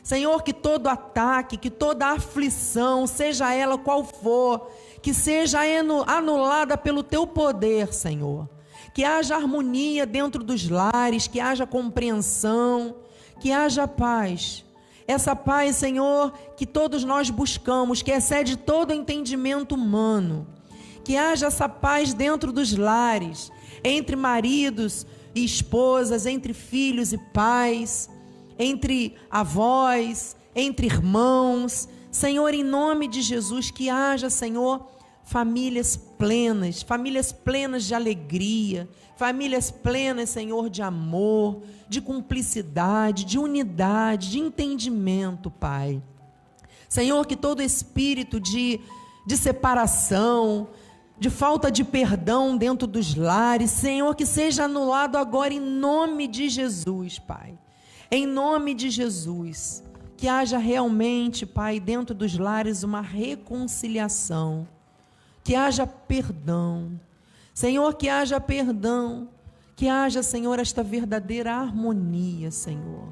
Senhor, 0.02 0.42
que 0.42 0.52
todo 0.52 0.88
ataque, 0.88 1.56
que 1.56 1.70
toda 1.70 2.08
aflição, 2.08 3.06
seja 3.06 3.54
ela 3.54 3.78
qual 3.78 4.02
for, 4.02 4.68
que 5.00 5.14
seja 5.14 5.60
anulada 6.08 6.76
pelo 6.76 7.04
teu 7.04 7.24
poder, 7.24 7.94
Senhor. 7.94 8.48
Que 8.92 9.04
haja 9.04 9.36
harmonia 9.36 10.04
dentro 10.04 10.42
dos 10.42 10.68
lares, 10.68 11.28
que 11.28 11.38
haja 11.38 11.68
compreensão, 11.68 12.96
que 13.38 13.52
haja 13.52 13.86
paz. 13.86 14.64
Essa 15.06 15.36
paz, 15.36 15.76
Senhor, 15.76 16.32
que 16.56 16.66
todos 16.66 17.04
nós 17.04 17.30
buscamos, 17.30 18.02
que 18.02 18.10
excede 18.10 18.56
todo 18.56 18.92
entendimento 18.92 19.76
humano. 19.76 20.48
Que 21.04 21.16
haja 21.16 21.46
essa 21.46 21.68
paz 21.68 22.12
dentro 22.12 22.50
dos 22.50 22.76
lares, 22.76 23.52
entre 23.84 24.16
maridos 24.16 25.06
e 25.36 25.44
esposas, 25.44 26.26
entre 26.26 26.52
filhos 26.52 27.12
e 27.12 27.18
pais 27.18 28.10
entre 28.58 29.14
avós, 29.30 30.36
entre 30.54 30.86
irmãos. 30.86 31.88
Senhor, 32.10 32.52
em 32.54 32.64
nome 32.64 33.08
de 33.08 33.20
Jesus, 33.20 33.70
que 33.70 33.90
haja, 33.90 34.30
Senhor, 34.30 34.86
famílias 35.24 35.96
plenas, 35.96 36.82
famílias 36.82 37.32
plenas 37.32 37.84
de 37.84 37.94
alegria, 37.94 38.88
famílias 39.16 39.70
plenas, 39.70 40.30
Senhor, 40.30 40.70
de 40.70 40.82
amor, 40.82 41.62
de 41.88 42.00
cumplicidade, 42.00 43.24
de 43.24 43.38
unidade, 43.38 44.30
de 44.30 44.38
entendimento, 44.38 45.50
Pai. 45.50 46.02
Senhor, 46.88 47.26
que 47.26 47.36
todo 47.36 47.62
espírito 47.62 48.40
de, 48.40 48.80
de 49.26 49.36
separação, 49.36 50.68
de 51.18 51.30
falta 51.30 51.70
de 51.70 51.82
perdão 51.82 52.56
dentro 52.56 52.86
dos 52.86 53.14
lares, 53.14 53.70
Senhor, 53.70 54.14
que 54.14 54.26
seja 54.26 54.64
anulado 54.64 55.16
agora 55.16 55.54
em 55.54 55.60
nome 55.60 56.26
de 56.26 56.48
Jesus, 56.48 57.18
Pai. 57.18 57.58
Em 58.10 58.26
nome 58.26 58.74
de 58.74 58.90
Jesus, 58.90 59.82
que 60.16 60.28
haja 60.28 60.58
realmente, 60.58 61.46
Pai, 61.46 61.80
dentro 61.80 62.14
dos 62.14 62.38
lares 62.38 62.82
uma 62.82 63.00
reconciliação, 63.00 64.68
que 65.42 65.54
haja 65.54 65.86
perdão. 65.86 67.00
Senhor, 67.54 67.94
que 67.94 68.08
haja 68.08 68.38
perdão, 68.38 69.28
que 69.74 69.88
haja, 69.88 70.22
Senhor, 70.22 70.58
esta 70.58 70.82
verdadeira 70.82 71.54
harmonia, 71.54 72.50
Senhor. 72.50 73.08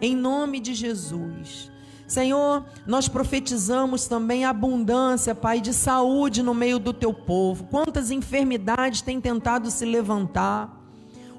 Em 0.00 0.14
nome 0.14 0.60
de 0.60 0.72
Jesus. 0.74 1.70
Senhor, 2.10 2.64
nós 2.86 3.08
profetizamos 3.08 4.06
também 4.06 4.44
abundância, 4.44 5.34
Pai, 5.34 5.60
de 5.60 5.72
saúde 5.72 6.42
no 6.42 6.52
meio 6.52 6.78
do 6.78 6.92
teu 6.92 7.14
povo. 7.14 7.64
Quantas 7.64 8.10
enfermidades 8.10 9.00
têm 9.00 9.20
tentado 9.20 9.70
se 9.70 9.84
levantar? 9.84 10.78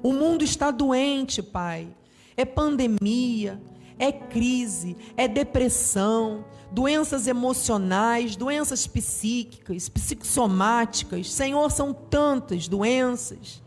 O 0.02 0.12
mundo 0.12 0.42
está 0.42 0.70
doente, 0.70 1.42
Pai 1.42 1.88
é 2.36 2.44
pandemia, 2.44 3.60
é 3.98 4.10
crise, 4.10 4.96
é 5.16 5.28
depressão, 5.28 6.44
doenças 6.70 7.26
emocionais, 7.26 8.36
doenças 8.36 8.86
psíquicas, 8.86 9.88
psicossomáticas. 9.88 11.30
Senhor, 11.30 11.70
são 11.70 11.92
tantas 11.92 12.66
doenças. 12.68 13.62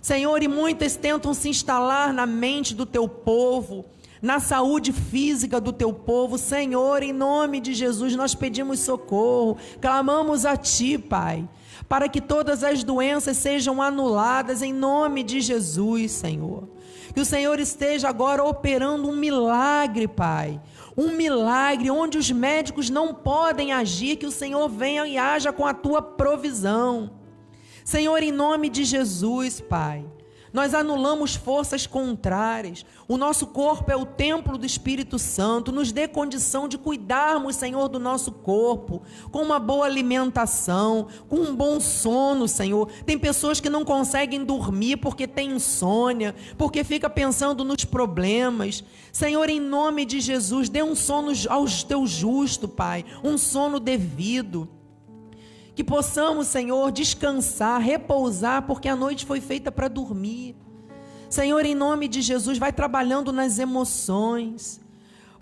Senhor, 0.00 0.42
e 0.42 0.48
muitas 0.48 0.96
tentam 0.96 1.34
se 1.34 1.48
instalar 1.48 2.12
na 2.12 2.26
mente 2.26 2.74
do 2.74 2.86
teu 2.86 3.08
povo, 3.08 3.84
na 4.20 4.40
saúde 4.40 4.92
física 4.92 5.60
do 5.60 5.72
teu 5.72 5.92
povo. 5.92 6.38
Senhor, 6.38 7.02
em 7.02 7.12
nome 7.12 7.60
de 7.60 7.74
Jesus, 7.74 8.14
nós 8.16 8.34
pedimos 8.34 8.80
socorro, 8.80 9.56
clamamos 9.80 10.44
a 10.44 10.56
ti, 10.56 10.98
Pai, 10.98 11.48
para 11.88 12.08
que 12.08 12.20
todas 12.20 12.62
as 12.62 12.82
doenças 12.84 13.36
sejam 13.36 13.80
anuladas 13.80 14.62
em 14.62 14.72
nome 14.72 15.22
de 15.22 15.40
Jesus, 15.40 16.12
Senhor. 16.12 16.68
Que 17.14 17.20
o 17.20 17.24
Senhor 17.24 17.58
esteja 17.58 18.08
agora 18.08 18.44
operando 18.44 19.08
um 19.08 19.16
milagre, 19.16 20.06
Pai. 20.06 20.60
Um 20.96 21.16
milagre 21.16 21.90
onde 21.90 22.18
os 22.18 22.30
médicos 22.30 22.90
não 22.90 23.14
podem 23.14 23.72
agir, 23.72 24.16
que 24.16 24.26
o 24.26 24.32
Senhor 24.32 24.68
venha 24.68 25.06
e 25.06 25.16
haja 25.16 25.52
com 25.52 25.64
a 25.66 25.72
tua 25.72 26.02
provisão. 26.02 27.10
Senhor, 27.84 28.22
em 28.22 28.32
nome 28.32 28.68
de 28.68 28.84
Jesus, 28.84 29.60
Pai. 29.60 30.04
Nós 30.52 30.74
anulamos 30.74 31.34
forças 31.34 31.86
contrárias. 31.86 32.84
O 33.06 33.16
nosso 33.16 33.46
corpo 33.48 33.90
é 33.90 33.96
o 33.96 34.06
templo 34.06 34.56
do 34.56 34.66
Espírito 34.66 35.18
Santo. 35.18 35.72
Nos 35.72 35.92
dê 35.92 36.08
condição 36.08 36.68
de 36.68 36.78
cuidarmos, 36.78 37.56
Senhor, 37.56 37.88
do 37.88 37.98
nosso 37.98 38.32
corpo, 38.32 39.02
com 39.30 39.42
uma 39.42 39.58
boa 39.58 39.86
alimentação, 39.86 41.08
com 41.28 41.36
um 41.36 41.54
bom 41.54 41.80
sono, 41.80 42.48
Senhor. 42.48 42.88
Tem 43.04 43.18
pessoas 43.18 43.60
que 43.60 43.70
não 43.70 43.84
conseguem 43.84 44.44
dormir 44.44 44.96
porque 44.98 45.26
tem 45.26 45.52
insônia, 45.52 46.34
porque 46.56 46.84
fica 46.84 47.10
pensando 47.10 47.64
nos 47.64 47.84
problemas. 47.84 48.84
Senhor, 49.12 49.48
em 49.48 49.60
nome 49.60 50.04
de 50.04 50.20
Jesus, 50.20 50.68
dê 50.68 50.82
um 50.82 50.94
sono 50.94 51.32
aos 51.48 51.82
teus 51.82 52.10
justos, 52.10 52.70
Pai, 52.70 53.04
um 53.22 53.36
sono 53.36 53.80
devido. 53.80 54.68
Que 55.78 55.84
possamos, 55.84 56.48
Senhor, 56.48 56.90
descansar, 56.90 57.80
repousar, 57.80 58.62
porque 58.62 58.88
a 58.88 58.96
noite 58.96 59.24
foi 59.24 59.40
feita 59.40 59.70
para 59.70 59.86
dormir. 59.86 60.56
Senhor, 61.30 61.64
em 61.64 61.72
nome 61.72 62.08
de 62.08 62.20
Jesus, 62.20 62.58
vai 62.58 62.72
trabalhando 62.72 63.32
nas 63.32 63.60
emoções. 63.60 64.80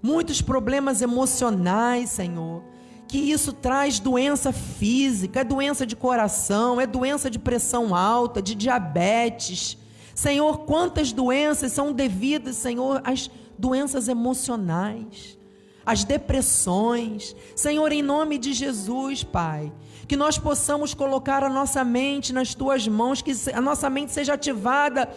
Muitos 0.02 0.42
problemas 0.42 1.00
emocionais, 1.00 2.10
Senhor. 2.10 2.62
Que 3.08 3.16
isso 3.16 3.50
traz 3.50 3.98
doença 3.98 4.52
física, 4.52 5.40
é 5.40 5.44
doença 5.44 5.86
de 5.86 5.96
coração, 5.96 6.78
é 6.78 6.86
doença 6.86 7.30
de 7.30 7.38
pressão 7.38 7.94
alta, 7.94 8.42
de 8.42 8.54
diabetes. 8.54 9.78
Senhor, 10.14 10.66
quantas 10.66 11.12
doenças 11.12 11.72
são 11.72 11.94
devidas, 11.94 12.56
Senhor, 12.56 13.00
às 13.04 13.30
doenças 13.58 14.06
emocionais, 14.06 15.38
às 15.86 16.04
depressões. 16.04 17.34
Senhor, 17.54 17.90
em 17.90 18.02
nome 18.02 18.36
de 18.36 18.52
Jesus, 18.52 19.24
Pai 19.24 19.72
que 20.06 20.16
nós 20.16 20.38
possamos 20.38 20.94
colocar 20.94 21.42
a 21.42 21.48
nossa 21.48 21.82
mente 21.82 22.32
nas 22.32 22.54
tuas 22.54 22.86
mãos, 22.86 23.20
que 23.20 23.32
a 23.52 23.60
nossa 23.60 23.90
mente 23.90 24.12
seja 24.12 24.34
ativada 24.34 25.08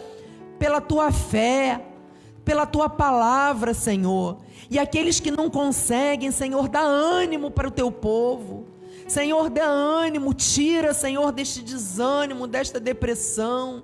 pela 0.58 0.80
tua 0.80 1.12
fé, 1.12 1.80
pela 2.44 2.66
tua 2.66 2.88
palavra, 2.88 3.72
Senhor. 3.72 4.38
E 4.68 4.78
aqueles 4.78 5.20
que 5.20 5.30
não 5.30 5.48
conseguem, 5.48 6.30
Senhor, 6.32 6.68
dá 6.68 6.80
ânimo 6.80 7.50
para 7.50 7.68
o 7.68 7.70
teu 7.70 7.90
povo. 7.92 8.66
Senhor, 9.06 9.48
dá 9.48 9.64
ânimo, 9.64 10.34
tira, 10.34 10.92
Senhor, 10.92 11.30
deste 11.30 11.62
desânimo, 11.62 12.46
desta 12.46 12.80
depressão. 12.80 13.82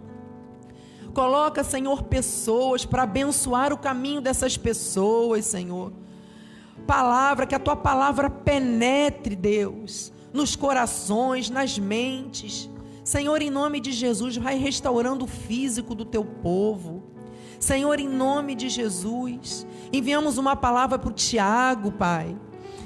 Coloca, 1.15 1.63
Senhor, 1.63 2.03
pessoas 2.03 2.85
para 2.85 3.05
abençoar 3.05 3.73
o 3.73 3.79
caminho 3.79 4.21
dessas 4.21 4.57
pessoas, 4.57 5.47
Senhor. 5.47 5.93
Palavra, 6.87 7.47
que 7.47 7.55
a 7.55 7.59
tua 7.59 7.77
palavra 7.77 8.29
penetre, 8.29 9.35
Deus 9.35 10.13
nos 10.37 10.55
corações, 10.55 11.51
nas 11.51 11.79
mentes. 11.79 12.71
Senhor, 13.03 13.41
em 13.41 13.51
nome 13.51 13.81
de 13.81 13.91
Jesus, 13.91 14.37
vai 14.37 14.57
restaurando 14.59 15.25
o 15.25 15.29
físico 15.29 15.95
do 15.95 16.05
teu 16.05 16.25
povo. 16.25 17.03
Senhor, 17.59 17.99
em 17.99 18.09
nome 18.09 18.55
de 18.55 18.69
Jesus, 18.69 19.67
enviamos 19.93 20.39
uma 20.39 20.55
palavra 20.55 20.99
para 20.99 21.11
o 21.11 21.13
Tiago, 21.13 21.91
Pai. 21.91 22.37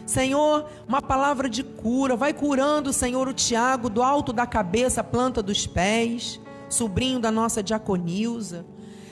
Senhor, 0.06 0.66
uma 0.88 1.02
palavra 1.02 1.48
de 1.48 1.62
cura. 1.62 2.16
Vai 2.16 2.32
curando, 2.32 2.92
Senhor, 2.92 3.28
o 3.28 3.32
Tiago 3.32 3.90
do 3.90 4.02
alto 4.02 4.32
da 4.32 4.46
cabeça, 4.46 5.04
planta 5.04 5.42
dos 5.42 5.66
pés, 5.66 6.40
sobrinho 6.68 7.18
da 7.18 7.30
nossa 7.30 7.62
diaconilza. 7.62 8.64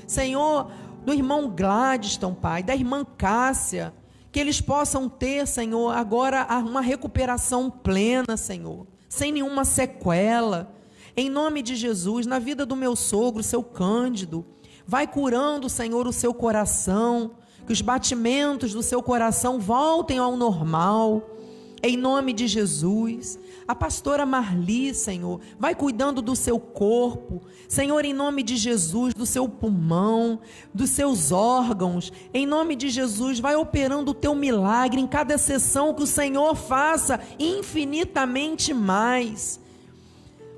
Senhor, 0.07 0.71
do 1.05 1.13
irmão 1.13 1.51
Gladstone, 1.51 2.37
Pai, 2.37 2.63
da 2.63 2.75
irmã 2.75 3.05
Cássia, 3.17 3.93
que 4.31 4.39
eles 4.39 4.61
possam 4.61 5.09
ter, 5.09 5.47
Senhor, 5.47 5.91
agora 5.91 6.47
uma 6.61 6.81
recuperação 6.81 7.71
plena, 7.71 8.37
Senhor, 8.37 8.87
sem 9.09 9.33
nenhuma 9.33 9.65
sequela. 9.65 10.75
Em 11.17 11.29
nome 11.29 11.63
de 11.63 11.75
Jesus, 11.75 12.27
na 12.27 12.39
vida 12.39 12.65
do 12.65 12.77
meu 12.77 12.95
sogro, 12.95 13.43
seu 13.43 13.63
Cândido, 13.63 14.45
vai 14.87 15.07
curando, 15.07 15.69
Senhor, 15.69 16.07
o 16.07 16.13
seu 16.13 16.33
coração 16.33 17.33
que 17.69 17.73
os 17.75 17.83
batimentos 17.83 18.73
do 18.73 18.83
seu 18.83 19.03
coração 19.03 19.61
voltem 19.61 20.17
ao 20.17 20.39
normal. 20.39 21.37
Em 21.83 21.99
nome 21.99 22.33
de 22.33 22.47
Jesus. 22.49 23.39
A 23.69 23.75
pastora 23.75 24.25
Marli, 24.25 24.95
Senhor, 24.95 25.43
vai 25.59 25.75
cuidando 25.75 26.23
do 26.23 26.35
seu 26.35 26.59
corpo. 26.59 27.43
Senhor, 27.69 28.03
em 28.03 28.15
nome 28.15 28.43
de 28.43 28.57
Jesus, 28.57 29.13
do 29.13 29.27
seu 29.27 29.47
pulmão, 29.47 30.41
dos 30.73 30.89
seus 30.89 31.33
órgãos. 31.33 32.11
Em 32.33 32.47
nome 32.47 32.75
de 32.75 32.89
Jesus, 32.89 33.39
vai 33.39 33.57
operando 33.57 34.13
o 34.13 34.15
teu 34.15 34.35
milagre 34.35 35.03
em 35.03 35.07
cada 35.07 35.37
sessão 35.37 35.93
que 35.93 36.03
o 36.03 36.07
Senhor 36.07 36.55
faça 36.57 37.21
infinitamente 37.39 38.73
mais. 38.73 39.61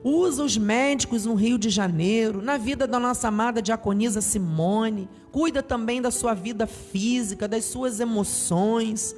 Usa 0.05 0.45
os 0.45 0.57
médicos 0.57 1.27
no 1.27 1.35
Rio 1.35 1.59
de 1.59 1.69
Janeiro, 1.69 2.41
na 2.41 2.57
vida 2.57 2.87
da 2.87 3.01
nossa 3.01 3.27
amada 3.27 3.61
diaconisa 3.61 4.21
Simone. 4.21 5.09
Cuida 5.33 5.65
também 5.65 6.01
da 6.01 6.13
sua 6.13 6.33
vida 6.33 6.65
física, 6.65 7.49
das 7.49 7.65
suas 7.65 7.99
emoções, 7.99 9.17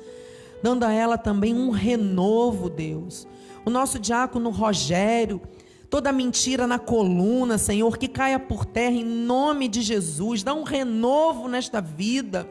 dando 0.62 0.84
a 0.84 0.92
ela 0.92 1.18
também 1.18 1.54
um 1.54 1.70
renovo, 1.70 2.70
Deus. 2.70 3.26
O 3.64 3.70
nosso 3.70 3.98
diácono 3.98 4.50
Rogério, 4.50 5.40
toda 5.90 6.12
mentira 6.12 6.66
na 6.66 6.78
coluna, 6.78 7.58
Senhor, 7.58 7.98
que 7.98 8.08
caia 8.08 8.38
por 8.38 8.64
terra 8.64 8.96
em 8.96 9.04
nome 9.04 9.68
de 9.68 9.82
Jesus. 9.82 10.42
Dá 10.42 10.54
um 10.54 10.62
renovo 10.62 11.48
nesta 11.48 11.80
vida. 11.80 12.48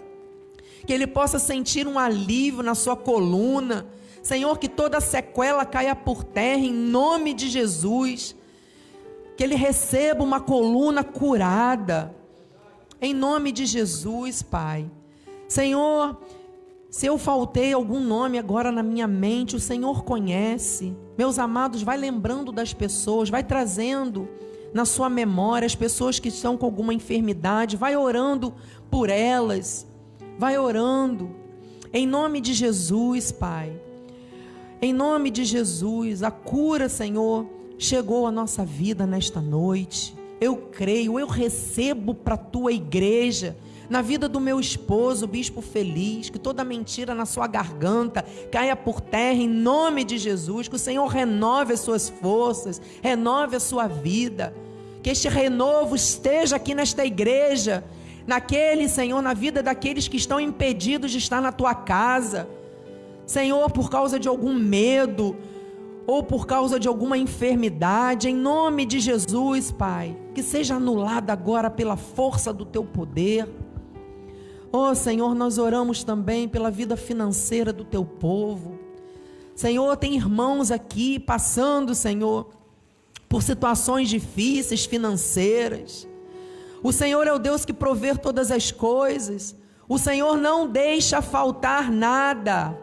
Que 0.85 0.93
ele 0.93 1.07
possa 1.07 1.39
sentir 1.39 1.87
um 1.87 1.97
alívio 1.97 2.63
na 2.63 2.73
sua 2.73 2.95
coluna 2.95 3.85
Senhor, 4.21 4.59
que 4.59 4.69
toda 4.69 5.01
sequela 5.01 5.65
caia 5.65 5.95
por 5.95 6.23
terra 6.23 6.61
em 6.61 6.73
nome 6.73 7.33
de 7.33 7.49
Jesus. 7.49 8.35
Que 9.35 9.43
ele 9.43 9.55
receba 9.55 10.23
uma 10.23 10.39
coluna 10.39 11.03
curada. 11.03 12.15
Em 13.01 13.13
nome 13.13 13.51
de 13.51 13.65
Jesus, 13.65 14.43
Pai. 14.43 14.89
Senhor, 15.47 16.17
se 16.91 17.05
eu 17.05 17.17
faltei 17.17 17.71
algum 17.71 18.01
nome 18.01 18.37
agora 18.37 18.69
na 18.69 18.83
minha 18.83 19.07
mente, 19.07 19.55
o 19.55 19.61
Senhor 19.61 20.03
conhece. 20.03 20.93
Meus 21.17 21.39
amados, 21.39 21.81
vai 21.81 21.95
lembrando 21.95 22.51
das 22.51 22.73
pessoas, 22.73 23.29
vai 23.29 23.45
trazendo 23.45 24.27
na 24.73 24.83
sua 24.83 25.09
memória 25.09 25.65
as 25.65 25.73
pessoas 25.73 26.19
que 26.19 26.27
estão 26.27 26.57
com 26.57 26.65
alguma 26.65 26.93
enfermidade, 26.93 27.77
vai 27.77 27.95
orando 27.95 28.53
por 28.89 29.09
elas. 29.09 29.87
Vai 30.37 30.57
orando. 30.57 31.31
Em 31.93 32.05
nome 32.05 32.41
de 32.41 32.53
Jesus, 32.53 33.31
Pai. 33.31 33.71
Em 34.81 34.91
nome 34.91 35.31
de 35.31 35.45
Jesus, 35.45 36.23
a 36.23 36.29
cura, 36.29 36.89
Senhor, 36.89 37.45
chegou 37.77 38.27
à 38.27 38.31
nossa 38.31 38.65
vida 38.65 39.05
nesta 39.05 39.39
noite. 39.39 40.13
Eu 40.41 40.57
creio, 40.57 41.17
eu 41.17 41.27
recebo 41.27 42.13
para 42.13 42.35
a 42.35 42.37
tua 42.37 42.73
igreja, 42.73 43.55
na 43.91 44.01
vida 44.01 44.27
do 44.27 44.39
meu 44.39 44.59
esposo, 44.59 45.27
bispo 45.27 45.61
feliz, 45.61 46.31
que 46.31 46.39
toda 46.39 46.63
mentira 46.63 47.13
na 47.13 47.27
sua 47.27 47.45
garganta 47.45 48.25
caia 48.51 48.75
por 48.75 48.99
terra 48.99 49.37
em 49.37 49.47
nome 49.47 50.03
de 50.03 50.17
Jesus, 50.17 50.67
que 50.67 50.75
o 50.75 50.79
Senhor 50.79 51.05
renove 51.05 51.73
as 51.73 51.81
suas 51.81 52.09
forças, 52.09 52.81
renove 53.03 53.55
a 53.55 53.59
sua 53.59 53.85
vida, 53.85 54.55
que 55.03 55.11
este 55.11 55.29
renovo 55.29 55.95
esteja 55.95 56.55
aqui 56.55 56.73
nesta 56.73 57.05
igreja, 57.05 57.83
naquele, 58.25 58.89
Senhor, 58.89 59.21
na 59.21 59.35
vida 59.35 59.61
daqueles 59.61 60.07
que 60.07 60.17
estão 60.17 60.39
impedidos 60.39 61.11
de 61.11 61.19
estar 61.19 61.39
na 61.39 61.51
tua 61.51 61.75
casa 61.75 62.47
Senhor, 63.31 63.71
por 63.71 63.89
causa 63.89 64.19
de 64.19 64.27
algum 64.27 64.53
medo 64.53 65.37
ou 66.05 66.21
por 66.21 66.45
causa 66.45 66.77
de 66.77 66.87
alguma 66.87 67.17
enfermidade, 67.17 68.27
em 68.27 68.35
nome 68.35 68.85
de 68.85 68.99
Jesus, 68.99 69.71
Pai, 69.71 70.17
que 70.35 70.43
seja 70.43 70.75
anulada 70.75 71.31
agora 71.31 71.69
pela 71.69 71.95
força 71.95 72.51
do 72.51 72.65
teu 72.65 72.83
poder. 72.83 73.47
Oh, 74.71 74.95
Senhor, 74.95 75.35
nós 75.35 75.57
oramos 75.57 76.03
também 76.03 76.47
pela 76.47 76.71
vida 76.71 76.95
financeira 76.95 77.73
do 77.73 77.83
teu 77.83 78.05
povo. 78.05 78.79
Senhor, 79.53 79.97
tem 79.97 80.15
irmãos 80.15 80.71
aqui 80.71 81.19
passando, 81.19 81.93
Senhor, 81.93 82.49
por 83.27 83.43
situações 83.43 84.09
difíceis 84.09 84.85
financeiras. 84.85 86.07
O 86.81 86.93
Senhor 86.93 87.27
é 87.27 87.33
o 87.33 87.39
Deus 87.39 87.65
que 87.65 87.73
provê 87.73 88.15
todas 88.15 88.49
as 88.49 88.71
coisas. 88.71 89.55
O 89.89 89.97
Senhor 89.97 90.37
não 90.37 90.67
deixa 90.67 91.21
faltar 91.21 91.91
nada. 91.91 92.77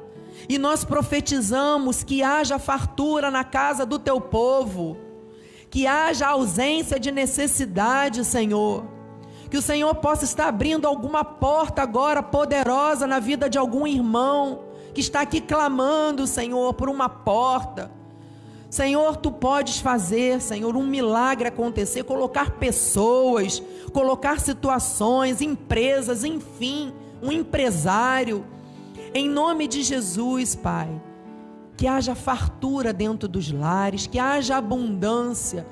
E 0.47 0.59
nós 0.59 0.85
profetizamos 0.85 2.05
que 2.05 2.23
haja 2.23 2.59
fartura 2.59 3.31
na 3.31 3.45
casa 3.45 3.87
do 3.87 3.99
teu 3.99 4.21
povo, 4.21 4.97
que 5.71 5.87
haja 5.87 6.29
ausência 6.29 7.01
de 7.01 7.11
necessidade, 7.11 8.25
Senhor. 8.25 8.98
Que 9.51 9.57
o 9.57 9.63
Senhor 9.63 9.95
possa 9.97 10.25
estar 10.25 10.49
abrindo 10.49 10.87
alguma 10.87 11.25
porta 11.25 11.83
agora 11.83 12.23
poderosa 12.23 13.07
na 13.07 13.19
vida 13.19 13.49
de 13.49 13.59
algum 13.59 13.87
irmão 13.87 14.61
que 14.95 15.01
está 15.01 15.21
aqui 15.21 15.41
clamando, 15.41 16.27
Senhor, 16.27 16.75
por 16.75 16.89
uma 16.89 17.09
porta. 17.09 17.91
Senhor, 18.69 19.17
tu 19.17 19.31
podes 19.31 19.81
fazer, 19.81 20.43
Senhor, 20.43 20.77
um 20.77 20.87
milagre 20.87 21.49
acontecer, 21.49 22.05
colocar 22.05 22.53
pessoas, 22.53 23.63
colocar 23.93 24.41
situações, 24.41 25.41
empresas, 25.41 26.23
enfim, 26.23 26.93
um 27.23 27.33
empresário 27.33 28.45
em 29.15 29.29
nome 29.29 29.67
de 29.67 29.83
Jesus, 29.83 30.55
Pai, 30.55 30.89
que 31.77 31.87
haja 31.87 32.15
fartura 32.15 32.93
dentro 32.93 33.27
dos 33.27 33.51
lares, 33.51 34.07
que 34.07 34.19
haja 34.19 34.57
abundância, 34.57 35.67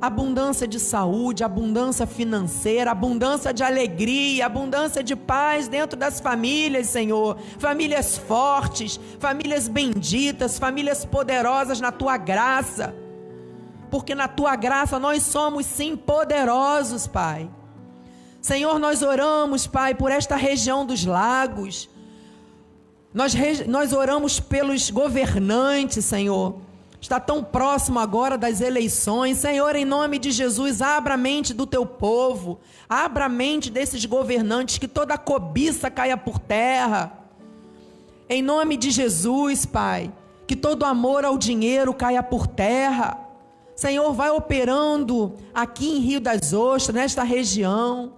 abundância 0.00 0.66
de 0.66 0.80
saúde, 0.80 1.44
abundância 1.44 2.06
financeira, 2.06 2.90
abundância 2.90 3.52
de 3.52 3.62
alegria, 3.62 4.46
abundância 4.46 5.02
de 5.02 5.14
paz 5.14 5.68
dentro 5.68 5.98
das 5.98 6.20
famílias, 6.20 6.88
Senhor. 6.88 7.36
Famílias 7.58 8.16
fortes, 8.16 8.98
famílias 9.18 9.68
benditas, 9.68 10.58
famílias 10.58 11.04
poderosas 11.04 11.80
na 11.80 11.92
tua 11.92 12.16
graça. 12.16 12.94
Porque 13.90 14.14
na 14.14 14.26
tua 14.26 14.56
graça 14.56 14.98
nós 14.98 15.22
somos 15.22 15.66
sim 15.66 15.96
poderosos, 15.96 17.06
Pai. 17.06 17.50
Senhor, 18.40 18.78
nós 18.78 19.02
oramos, 19.02 19.66
Pai, 19.66 19.94
por 19.94 20.10
esta 20.10 20.34
região 20.34 20.86
dos 20.86 21.04
lagos. 21.04 21.90
Nós, 23.12 23.34
nós 23.66 23.92
oramos 23.92 24.40
pelos 24.40 24.88
governantes, 24.88 26.06
Senhor. 26.06 26.69
Está 27.00 27.18
tão 27.18 27.42
próximo 27.42 27.98
agora 27.98 28.36
das 28.36 28.60
eleições. 28.60 29.38
Senhor, 29.38 29.74
em 29.74 29.84
nome 29.84 30.18
de 30.18 30.30
Jesus, 30.30 30.82
abra 30.82 31.14
a 31.14 31.16
mente 31.16 31.54
do 31.54 31.66
teu 31.66 31.86
povo. 31.86 32.60
Abra 32.88 33.24
a 33.24 33.28
mente 33.28 33.70
desses 33.70 34.04
governantes, 34.04 34.78
que 34.78 34.86
toda 34.86 35.16
cobiça 35.16 35.90
caia 35.90 36.16
por 36.16 36.38
terra. 36.38 37.12
Em 38.28 38.42
nome 38.42 38.76
de 38.76 38.90
Jesus, 38.90 39.64
Pai, 39.64 40.12
que 40.46 40.54
todo 40.54 40.84
amor 40.84 41.24
ao 41.24 41.38
dinheiro 41.38 41.94
caia 41.94 42.22
por 42.22 42.46
terra. 42.46 43.18
Senhor, 43.74 44.12
vai 44.12 44.30
operando 44.30 45.34
aqui 45.54 45.96
em 45.96 46.00
Rio 46.00 46.20
das 46.20 46.52
Ostras, 46.52 46.94
nesta 46.94 47.22
região. 47.22 48.12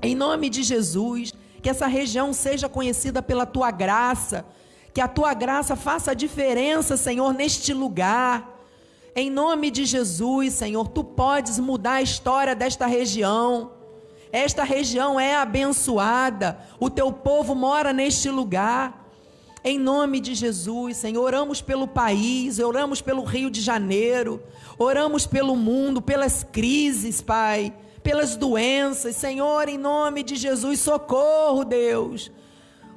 Em 0.00 0.14
nome 0.14 0.48
de 0.48 0.62
Jesus 0.62 1.32
que 1.66 1.70
essa 1.70 1.88
região 1.88 2.32
seja 2.32 2.68
conhecida 2.68 3.20
pela 3.20 3.44
tua 3.44 3.72
graça, 3.72 4.44
que 4.96 5.00
a 5.02 5.06
tua 5.06 5.34
graça 5.34 5.76
faça 5.76 6.12
a 6.12 6.14
diferença, 6.14 6.96
Senhor, 6.96 7.34
neste 7.34 7.74
lugar. 7.74 8.64
Em 9.14 9.28
nome 9.28 9.70
de 9.70 9.84
Jesus, 9.84 10.54
Senhor, 10.54 10.88
tu 10.88 11.04
podes 11.04 11.58
mudar 11.58 11.96
a 11.96 12.02
história 12.02 12.54
desta 12.54 12.86
região. 12.86 13.72
Esta 14.32 14.64
região 14.64 15.20
é 15.20 15.36
abençoada, 15.36 16.58
o 16.80 16.88
teu 16.88 17.12
povo 17.12 17.54
mora 17.54 17.92
neste 17.92 18.30
lugar. 18.30 19.06
Em 19.62 19.78
nome 19.78 20.18
de 20.18 20.34
Jesus, 20.34 20.96
Senhor, 20.96 21.22
oramos 21.22 21.60
pelo 21.60 21.86
país, 21.86 22.58
oramos 22.58 23.02
pelo 23.02 23.22
Rio 23.22 23.50
de 23.50 23.60
Janeiro, 23.60 24.42
oramos 24.78 25.26
pelo 25.26 25.54
mundo, 25.56 26.00
pelas 26.00 26.42
crises, 26.42 27.20
Pai 27.20 27.70
pelas 28.02 28.36
doenças. 28.36 29.16
Senhor, 29.16 29.68
em 29.68 29.76
nome 29.76 30.22
de 30.22 30.36
Jesus, 30.36 30.78
socorro, 30.78 31.64
Deus. 31.64 32.30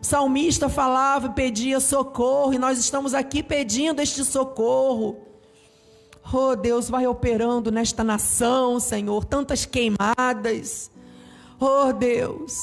O 0.01 0.05
salmista 0.05 0.69
falava 0.69 1.27
e 1.27 1.31
pedia 1.31 1.79
socorro, 1.79 2.53
e 2.53 2.57
nós 2.57 2.79
estamos 2.79 3.13
aqui 3.13 3.43
pedindo 3.43 4.01
este 4.01 4.23
socorro. 4.23 5.17
Oh, 6.31 6.55
Deus, 6.55 6.89
vai 6.89 7.05
operando 7.07 7.71
nesta 7.71 8.03
nação, 8.03 8.79
Senhor, 8.79 9.25
tantas 9.25 9.65
queimadas. 9.65 10.89
Oh, 11.59 11.91
Deus. 11.91 12.53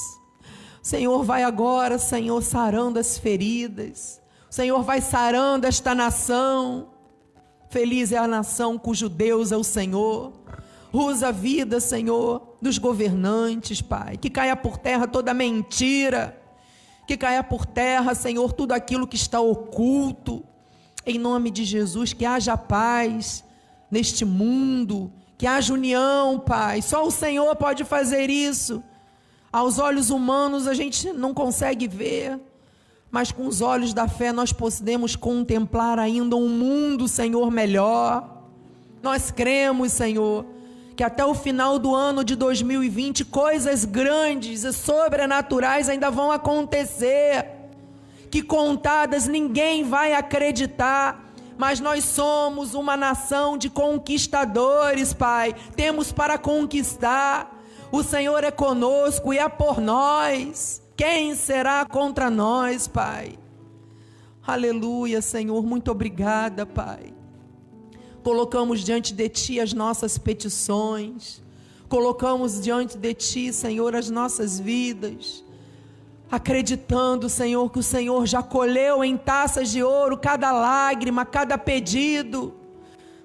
Senhor, 0.81 1.25
vai 1.25 1.43
agora, 1.43 1.99
Senhor, 1.99 2.41
sarando 2.43 2.99
as 2.99 3.19
feridas. 3.19 4.21
O 4.49 4.55
Senhor 4.55 4.83
vai 4.83 5.01
sarando 5.01 5.67
esta 5.67 5.95
nação. 5.95 6.91
Feliz 7.69 8.13
é 8.13 8.17
a 8.17 8.29
nação 8.29 8.79
cujo 8.79 9.09
Deus 9.09 9.51
é 9.51 9.57
o 9.57 9.65
Senhor. 9.65 10.33
Usa 10.93 11.29
a 11.29 11.33
vida, 11.33 11.81
Senhor, 11.81 12.57
dos 12.63 12.79
governantes, 12.79 13.83
Pai. 13.83 14.17
Que 14.17 14.31
caia 14.31 14.57
por 14.57 14.79
terra 14.79 15.07
toda 15.07 15.35
mentira. 15.35 16.46
Que 17.07 17.17
caia 17.17 17.43
por 17.43 17.65
terra, 17.65 18.15
Senhor, 18.15 18.53
tudo 18.53 18.73
aquilo 18.73 19.07
que 19.07 19.17
está 19.17 19.41
oculto. 19.41 20.45
Em 21.05 21.19
nome 21.19 21.51
de 21.51 21.65
Jesus, 21.65 22.13
que 22.13 22.25
haja 22.25 22.57
paz 22.57 23.45
neste 23.91 24.25
mundo. 24.25 25.13
Que 25.39 25.47
haja 25.47 25.73
união, 25.73 26.39
Pai. 26.39 26.83
Só 26.83 27.07
o 27.07 27.11
Senhor 27.11 27.55
pode 27.57 27.85
fazer 27.85 28.31
isso. 28.31 28.83
Aos 29.53 29.79
olhos 29.79 30.11
humanos 30.11 30.67
a 30.67 30.75
gente 30.75 31.13
não 31.13 31.33
consegue 31.33 31.87
ver 31.87 32.41
mas 33.11 33.33
com 33.33 33.47
os 33.47 33.63
olhos 33.63 33.95
da 33.95 34.09
fé 34.09 34.33
nós 34.33 34.53
podemos 34.53 35.17
contemplar 35.17 35.99
ainda 35.99 36.37
um 36.37 36.49
mundo, 36.49 37.09
Senhor, 37.09 37.51
melhor. 37.51 38.43
Nós 39.03 39.31
cremos, 39.31 39.93
Senhor, 39.93 40.45
que 40.97 41.05
até 41.05 41.25
o 41.25 41.35
final 41.35 41.79
do 41.79 41.95
ano 41.95 42.25
de 42.25 42.35
2020 42.35 43.27
coisas 43.27 43.85
grandes 43.85 44.65
e 44.65 44.73
sobrenaturais 44.73 45.91
ainda 45.91 46.11
vão 46.11 46.33
acontecer, 46.33 47.47
que 48.31 48.43
contadas 48.43 49.29
ninguém 49.29 49.85
vai 49.85 50.15
acreditar. 50.15 51.25
Mas 51.59 51.81
nós 51.81 52.05
somos 52.05 52.75
uma 52.75 52.97
nação 52.97 53.57
de 53.57 53.69
conquistadores, 53.69 55.13
Pai. 55.13 55.55
Temos 55.75 56.13
para 56.13 56.39
conquistar. 56.39 57.63
O 57.93 58.03
Senhor 58.03 58.43
é 58.43 58.51
conosco 58.51 59.33
e 59.33 59.39
é 59.39 59.49
por 59.49 59.81
nós. 59.81 60.83
Quem 60.97 61.35
será 61.35 61.85
contra 61.87 62.31
nós, 62.31 62.87
Pai? 62.87 63.39
Aleluia, 64.47 65.21
Senhor, 65.21 65.65
muito 65.65 65.91
obrigada, 65.91 66.65
Pai. 66.65 67.16
Colocamos 68.27 68.81
diante 68.81 69.15
de 69.15 69.29
Ti 69.29 69.61
as 69.61 69.73
nossas 69.73 70.19
petições, 70.19 71.41
colocamos 71.89 72.61
diante 72.61 72.99
de 72.99 73.15
Ti, 73.15 73.53
Senhor, 73.53 73.95
as 73.95 74.11
nossas 74.11 74.59
vidas, 74.59 75.45
acreditando, 76.29 77.29
Senhor, 77.29 77.71
que 77.71 77.79
o 77.79 77.85
Senhor 77.85 78.27
já 78.27 78.43
colheu 78.43 79.05
em 79.05 79.17
taças 79.17 79.71
de 79.71 79.81
ouro 79.81 80.19
cada 80.19 80.51
lágrima, 80.51 81.25
cada 81.25 81.57
pedido, 81.57 82.53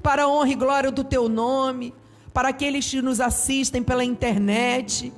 para 0.04 0.26
a 0.26 0.28
honra 0.28 0.50
e 0.50 0.56
glória 0.56 0.92
do 0.92 1.04
Teu 1.04 1.28
nome, 1.28 1.96
para 2.32 2.50
aqueles 2.50 2.88
que 2.88 3.02
nos 3.02 3.20
assistem 3.20 3.82
pela 3.82 4.04
internet 4.04 5.12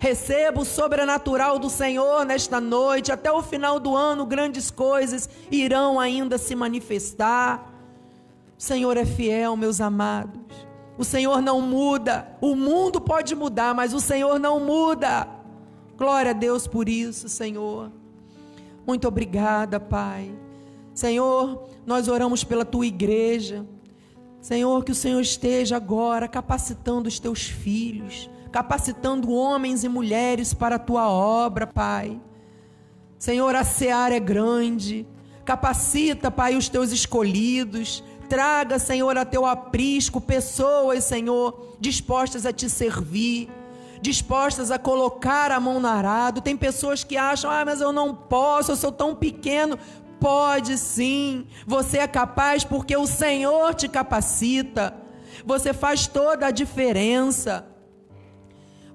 Receba 0.00 0.60
o 0.60 0.64
sobrenatural 0.64 1.60
do 1.60 1.68
Senhor 1.68 2.24
nesta 2.24 2.60
noite. 2.60 3.10
Até 3.10 3.32
o 3.32 3.42
final 3.42 3.80
do 3.80 3.96
ano, 3.96 4.24
grandes 4.24 4.70
coisas 4.70 5.28
irão 5.50 5.98
ainda 5.98 6.38
se 6.38 6.54
manifestar. 6.54 7.77
O 8.58 8.62
Senhor 8.62 8.96
é 8.96 9.04
fiel, 9.04 9.56
meus 9.56 9.80
amados. 9.80 10.40
O 10.96 11.04
Senhor 11.04 11.40
não 11.40 11.60
muda. 11.60 12.36
O 12.40 12.56
mundo 12.56 13.00
pode 13.00 13.34
mudar, 13.34 13.74
mas 13.74 13.94
o 13.94 14.00
Senhor 14.00 14.38
não 14.38 14.58
muda. 14.58 15.28
Glória 15.96 16.32
a 16.32 16.34
Deus 16.34 16.66
por 16.66 16.88
isso, 16.88 17.28
Senhor. 17.28 17.92
Muito 18.86 19.06
obrigada, 19.06 19.78
Pai. 19.78 20.32
Senhor, 20.92 21.68
nós 21.86 22.08
oramos 22.08 22.42
pela 22.42 22.64
tua 22.64 22.86
igreja. 22.86 23.64
Senhor, 24.40 24.84
que 24.84 24.92
o 24.92 24.94
Senhor 24.94 25.20
esteja 25.20 25.76
agora 25.76 26.26
capacitando 26.26 27.08
os 27.08 27.18
teus 27.18 27.42
filhos 27.42 28.28
capacitando 28.50 29.30
homens 29.30 29.84
e 29.84 29.88
mulheres 29.88 30.54
para 30.54 30.76
a 30.76 30.78
tua 30.78 31.08
obra, 31.08 31.66
Pai. 31.66 32.20
Senhor, 33.18 33.54
a 33.54 33.64
seara 33.64 34.14
é 34.14 34.20
grande. 34.20 35.06
Capacita, 35.44 36.30
Pai, 36.30 36.56
os 36.56 36.68
teus 36.68 36.90
escolhidos. 36.90 38.02
Traga, 38.28 38.78
Senhor, 38.78 39.16
a 39.16 39.24
teu 39.24 39.46
aprisco 39.46 40.20
pessoas, 40.20 41.04
Senhor, 41.04 41.76
dispostas 41.80 42.44
a 42.44 42.52
te 42.52 42.68
servir, 42.68 43.48
dispostas 44.02 44.70
a 44.70 44.78
colocar 44.78 45.50
a 45.50 45.58
mão 45.58 45.80
no 45.80 45.88
arado. 45.88 46.40
Tem 46.40 46.56
pessoas 46.56 47.02
que 47.02 47.16
acham, 47.16 47.50
ah, 47.50 47.64
mas 47.64 47.80
eu 47.80 47.92
não 47.92 48.14
posso, 48.14 48.72
eu 48.72 48.76
sou 48.76 48.92
tão 48.92 49.14
pequeno. 49.14 49.78
Pode 50.20 50.76
sim, 50.76 51.46
você 51.66 51.98
é 51.98 52.06
capaz 52.06 52.64
porque 52.64 52.96
o 52.96 53.06
Senhor 53.06 53.74
te 53.74 53.88
capacita. 53.88 54.94
Você 55.46 55.72
faz 55.72 56.06
toda 56.06 56.46
a 56.46 56.50
diferença. 56.50 57.64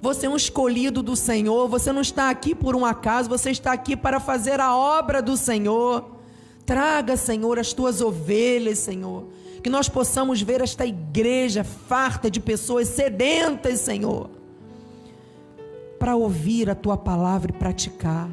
Você 0.01 0.25
é 0.25 0.29
um 0.29 0.35
escolhido 0.35 1.01
do 1.01 1.15
Senhor, 1.15 1.69
você 1.69 1.93
não 1.93 2.01
está 2.01 2.29
aqui 2.29 2.53
por 2.53 2.75
um 2.75 2.85
acaso, 2.85 3.29
você 3.29 3.51
está 3.51 3.71
aqui 3.71 3.95
para 3.95 4.19
fazer 4.19 4.59
a 4.59 4.75
obra 4.75 5.21
do 5.21 5.37
Senhor. 5.37 6.12
Traga, 6.65 7.17
Senhor, 7.17 7.59
as 7.59 7.73
tuas 7.73 8.01
ovelhas, 8.01 8.79
Senhor. 8.79 9.27
Que 9.61 9.69
nós 9.69 9.87
possamos 9.87 10.41
ver 10.41 10.61
esta 10.61 10.85
igreja 10.85 11.63
farta 11.63 12.29
de 12.29 12.39
pessoas 12.39 12.87
sedentas, 12.89 13.79
Senhor, 13.79 14.29
para 15.97 16.15
ouvir 16.15 16.69
a 16.69 16.75
tua 16.75 16.97
palavra 16.97 17.51
e 17.51 17.57
praticar. 17.57 18.29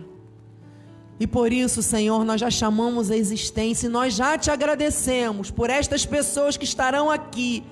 E 1.20 1.26
por 1.26 1.52
isso, 1.52 1.82
Senhor, 1.82 2.24
nós 2.24 2.40
já 2.40 2.50
chamamos 2.50 3.10
a 3.10 3.16
existência 3.16 3.86
e 3.86 3.90
nós 3.90 4.14
já 4.14 4.38
te 4.38 4.50
agradecemos 4.50 5.50
por 5.50 5.68
estas 5.68 6.06
pessoas 6.06 6.56
que 6.56 6.64
estarão 6.64 7.10
aqui, 7.10 7.62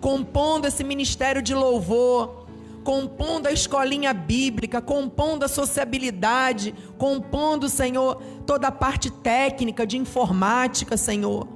compondo 0.00 0.66
esse 0.66 0.84
ministério 0.84 1.40
de 1.40 1.54
louvor 1.54 2.41
compondo 2.82 3.46
a 3.46 3.52
escolinha 3.52 4.12
bíblica, 4.12 4.80
compondo 4.80 5.44
a 5.44 5.48
sociabilidade, 5.48 6.74
compondo, 6.98 7.68
Senhor, 7.68 8.20
toda 8.46 8.68
a 8.68 8.72
parte 8.72 9.10
técnica 9.10 9.86
de 9.86 9.96
informática, 9.96 10.96
Senhor. 10.96 11.46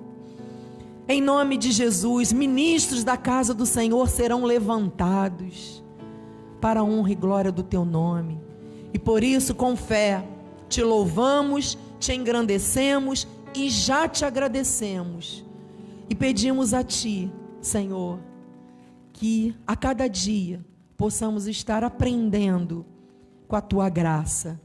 Em 1.09 1.21
nome 1.21 1.57
de 1.57 1.71
Jesus, 1.71 2.33
ministros 2.33 3.05
da 3.05 3.17
casa 3.17 3.55
do 3.55 3.65
Senhor 3.65 4.09
serão 4.09 4.45
levantados 4.45 5.85
para 6.61 6.81
a 6.81 6.85
honra 6.85 7.13
e 7.13 7.15
glória 7.15 7.53
do 7.53 7.63
teu 7.63 7.85
nome. 7.85 8.41
E 8.93 8.99
por 8.99 9.23
isso, 9.23 9.55
com 9.55 9.77
fé, 9.77 10.27
te 10.69 10.83
louvamos, 10.83 11.79
te 12.01 12.13
engrandecemos 12.13 13.27
e 13.55 13.71
já 13.71 14.09
te 14.09 14.25
agradecemos. 14.25 15.45
E 16.09 16.15
pedimos 16.15 16.75
a 16.75 16.83
ti, 16.83 17.31
Senhor, 17.61 18.19
que 19.13 19.55
a 19.67 19.77
cada 19.77 20.09
dia 20.09 20.65
possamos 20.97 21.47
estar 21.47 21.85
aprendendo 21.85 22.87
com 23.47 23.57
a 23.57 23.61
tua 23.61 23.89
graça, 23.89 24.61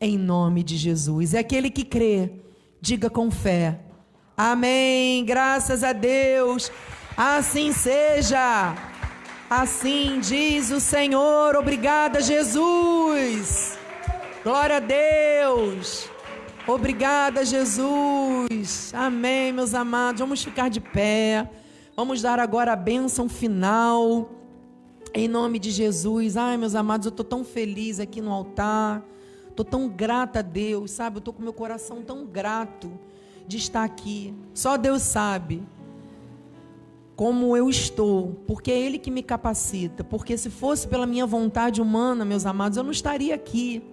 em 0.00 0.18
nome 0.18 0.62
de 0.62 0.76
Jesus. 0.76 1.34
É 1.34 1.38
aquele 1.38 1.70
que 1.70 1.84
crê, 1.84 2.32
diga 2.80 3.08
com 3.08 3.30
fé. 3.30 3.80
Amém. 4.36 5.24
Graças 5.24 5.84
a 5.84 5.92
Deus. 5.92 6.70
Assim 7.16 7.72
seja. 7.72 8.74
Assim 9.48 10.18
diz 10.20 10.70
o 10.70 10.80
Senhor. 10.80 11.54
Obrigada, 11.54 12.20
Jesus. 12.20 13.78
Glória 14.42 14.78
a 14.78 14.80
Deus. 14.80 16.10
Obrigada, 16.66 17.44
Jesus. 17.44 18.92
Amém, 18.94 19.52
meus 19.52 19.74
amados. 19.74 20.20
Vamos 20.20 20.42
ficar 20.42 20.68
de 20.68 20.80
pé. 20.80 21.48
Vamos 21.96 22.20
dar 22.20 22.40
agora 22.40 22.72
a 22.72 22.76
bênção 22.76 23.28
final. 23.28 24.30
Em 25.16 25.28
nome 25.28 25.60
de 25.60 25.70
Jesus, 25.70 26.36
ai 26.36 26.56
meus 26.56 26.74
amados, 26.74 27.06
eu 27.06 27.10
estou 27.10 27.24
tão 27.24 27.44
feliz 27.44 28.00
aqui 28.00 28.20
no 28.20 28.32
altar, 28.32 29.00
estou 29.48 29.64
tão 29.64 29.88
grata 29.88 30.40
a 30.40 30.42
Deus, 30.42 30.90
sabe? 30.90 31.16
Eu 31.16 31.18
estou 31.20 31.32
com 31.32 31.40
meu 31.40 31.52
coração 31.52 32.02
tão 32.02 32.26
grato 32.26 32.90
de 33.46 33.56
estar 33.56 33.84
aqui. 33.84 34.34
Só 34.52 34.76
Deus 34.76 35.02
sabe 35.02 35.62
como 37.14 37.56
eu 37.56 37.70
estou, 37.70 38.40
porque 38.44 38.72
é 38.72 38.76
Ele 38.80 38.98
que 38.98 39.08
me 39.08 39.22
capacita. 39.22 40.02
Porque 40.02 40.36
se 40.36 40.50
fosse 40.50 40.88
pela 40.88 41.06
minha 41.06 41.26
vontade 41.26 41.80
humana, 41.80 42.24
meus 42.24 42.44
amados, 42.44 42.76
eu 42.76 42.82
não 42.82 42.90
estaria 42.90 43.36
aqui. 43.36 43.84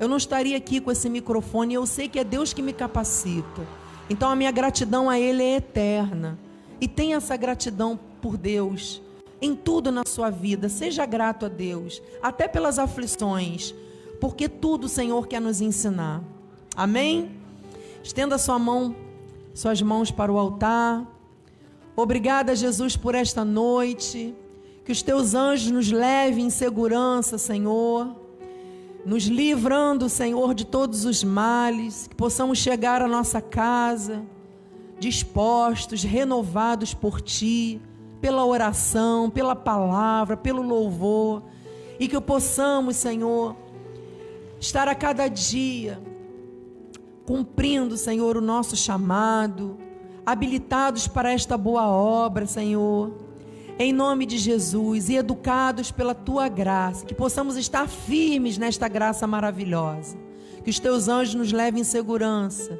Eu 0.00 0.08
não 0.08 0.16
estaria 0.16 0.56
aqui 0.56 0.80
com 0.80 0.90
esse 0.90 1.10
microfone. 1.10 1.74
Eu 1.74 1.84
sei 1.84 2.08
que 2.08 2.18
é 2.18 2.24
Deus 2.24 2.54
que 2.54 2.62
me 2.62 2.72
capacita. 2.72 3.60
Então 4.08 4.30
a 4.30 4.34
minha 4.34 4.50
gratidão 4.50 5.10
a 5.10 5.20
Ele 5.20 5.42
é 5.42 5.56
eterna. 5.56 6.38
E 6.80 6.88
tenha 6.88 7.16
essa 7.16 7.36
gratidão 7.36 8.00
por 8.22 8.38
Deus 8.38 9.02
em 9.40 9.54
tudo 9.54 9.90
na 9.90 10.02
sua 10.06 10.30
vida. 10.30 10.68
Seja 10.68 11.04
grato 11.06 11.46
a 11.46 11.48
Deus, 11.48 12.02
até 12.22 12.48
pelas 12.48 12.78
aflições, 12.78 13.74
porque 14.20 14.48
tudo 14.48 14.84
o 14.84 14.88
Senhor 14.88 15.26
quer 15.26 15.40
nos 15.40 15.60
ensinar. 15.60 16.22
Amém? 16.74 17.30
Estenda 18.02 18.38
sua 18.38 18.58
mão, 18.58 18.94
suas 19.54 19.80
mãos 19.82 20.10
para 20.10 20.32
o 20.32 20.38
altar. 20.38 21.06
Obrigada, 21.94 22.54
Jesus, 22.54 22.96
por 22.96 23.14
esta 23.14 23.44
noite. 23.44 24.34
Que 24.84 24.92
os 24.92 25.02
teus 25.02 25.34
anjos 25.34 25.70
nos 25.70 25.90
levem 25.90 26.46
em 26.46 26.50
segurança, 26.50 27.38
Senhor. 27.38 28.14
nos 29.04 29.24
livrando, 29.24 30.08
Senhor, 30.08 30.52
de 30.52 30.66
todos 30.66 31.04
os 31.04 31.22
males, 31.22 32.08
que 32.08 32.14
possamos 32.16 32.58
chegar 32.58 33.00
à 33.00 33.06
nossa 33.06 33.40
casa 33.40 34.24
dispostos, 34.98 36.02
renovados 36.02 36.94
por 36.94 37.20
Ti, 37.20 37.80
pela 38.20 38.44
oração, 38.44 39.30
pela 39.30 39.54
palavra, 39.54 40.36
pelo 40.36 40.62
louvor, 40.62 41.42
e 41.98 42.08
que 42.08 42.20
possamos, 42.20 42.96
Senhor, 42.96 43.56
estar 44.60 44.88
a 44.88 44.94
cada 44.94 45.28
dia 45.28 46.00
cumprindo, 47.24 47.96
Senhor, 47.96 48.36
o 48.36 48.40
nosso 48.40 48.76
chamado, 48.76 49.76
habilitados 50.24 51.08
para 51.08 51.32
esta 51.32 51.58
boa 51.58 51.86
obra, 51.88 52.46
Senhor, 52.46 53.12
em 53.78 53.92
nome 53.92 54.24
de 54.24 54.38
Jesus, 54.38 55.08
e 55.08 55.16
educados 55.16 55.90
pela 55.90 56.14
tua 56.14 56.48
graça, 56.48 57.04
que 57.04 57.14
possamos 57.14 57.56
estar 57.56 57.88
firmes 57.88 58.56
nesta 58.56 58.88
graça 58.88 59.26
maravilhosa, 59.26 60.16
que 60.64 60.70
os 60.70 60.78
teus 60.78 61.08
anjos 61.08 61.34
nos 61.34 61.52
levem 61.52 61.82
em 61.82 61.84
segurança, 61.84 62.78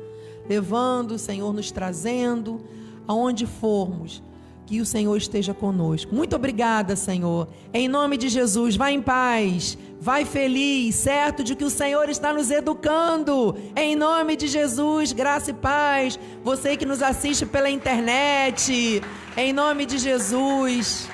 levando, 0.48 1.18
Senhor, 1.18 1.52
nos 1.52 1.70
trazendo 1.70 2.60
aonde 3.06 3.46
formos 3.46 4.22
que 4.66 4.80
o 4.80 4.84
Senhor 4.84 5.16
esteja 5.16 5.54
conosco. 5.54 6.12
Muito 6.12 6.34
obrigada, 6.34 6.96
Senhor. 6.96 7.46
Em 7.72 7.86
nome 7.86 8.16
de 8.16 8.28
Jesus, 8.28 8.74
vá 8.74 8.90
em 8.90 9.00
paz, 9.00 9.78
vai 10.00 10.24
feliz, 10.24 10.96
certo 10.96 11.44
de 11.44 11.54
que 11.54 11.64
o 11.64 11.70
Senhor 11.70 12.08
está 12.08 12.32
nos 12.32 12.50
educando. 12.50 13.56
Em 13.76 13.94
nome 13.94 14.34
de 14.34 14.48
Jesus, 14.48 15.12
graça 15.12 15.52
e 15.52 15.54
paz. 15.54 16.18
Você 16.42 16.76
que 16.76 16.84
nos 16.84 17.00
assiste 17.00 17.46
pela 17.46 17.70
internet, 17.70 19.00
em 19.36 19.52
nome 19.52 19.86
de 19.86 19.98
Jesus. 19.98 21.08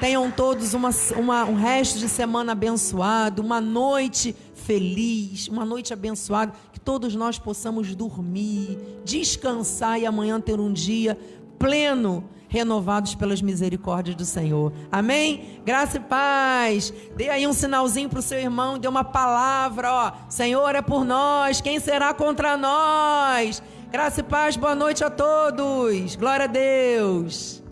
Tenham 0.00 0.30
todos 0.30 0.72
uma, 0.72 0.90
uma, 1.16 1.44
um 1.44 1.56
resto 1.56 1.98
de 1.98 2.08
semana 2.08 2.52
abençoado, 2.52 3.42
uma 3.42 3.60
noite 3.60 4.34
feliz, 4.54 5.48
uma 5.48 5.64
noite 5.64 5.92
abençoada, 5.92 6.52
que 6.72 6.78
todos 6.78 7.14
nós 7.16 7.38
possamos 7.38 7.94
dormir, 7.94 8.78
descansar 9.04 9.98
e 10.00 10.06
amanhã 10.06 10.40
ter 10.40 10.60
um 10.60 10.72
dia 10.72 11.18
pleno 11.58 12.24
renovados 12.48 13.14
pelas 13.14 13.42
misericórdias 13.42 14.16
do 14.16 14.24
Senhor. 14.24 14.72
Amém? 14.90 15.60
Graça 15.64 15.98
e 15.98 16.00
paz. 16.00 16.92
Dê 17.16 17.28
aí 17.28 17.46
um 17.46 17.52
sinalzinho 17.52 18.08
para 18.08 18.18
o 18.18 18.22
seu 18.22 18.38
irmão, 18.38 18.78
dê 18.78 18.88
uma 18.88 19.04
palavra, 19.04 19.92
ó. 19.92 20.12
Senhor 20.28 20.74
é 20.74 20.82
por 20.82 21.04
nós, 21.04 21.60
quem 21.60 21.78
será 21.78 22.12
contra 22.14 22.56
nós? 22.56 23.62
Graça 23.90 24.20
e 24.20 24.22
paz, 24.22 24.56
boa 24.56 24.74
noite 24.74 25.04
a 25.04 25.10
todos. 25.10 26.16
Glória 26.16 26.44
a 26.44 26.48
Deus. 26.48 27.62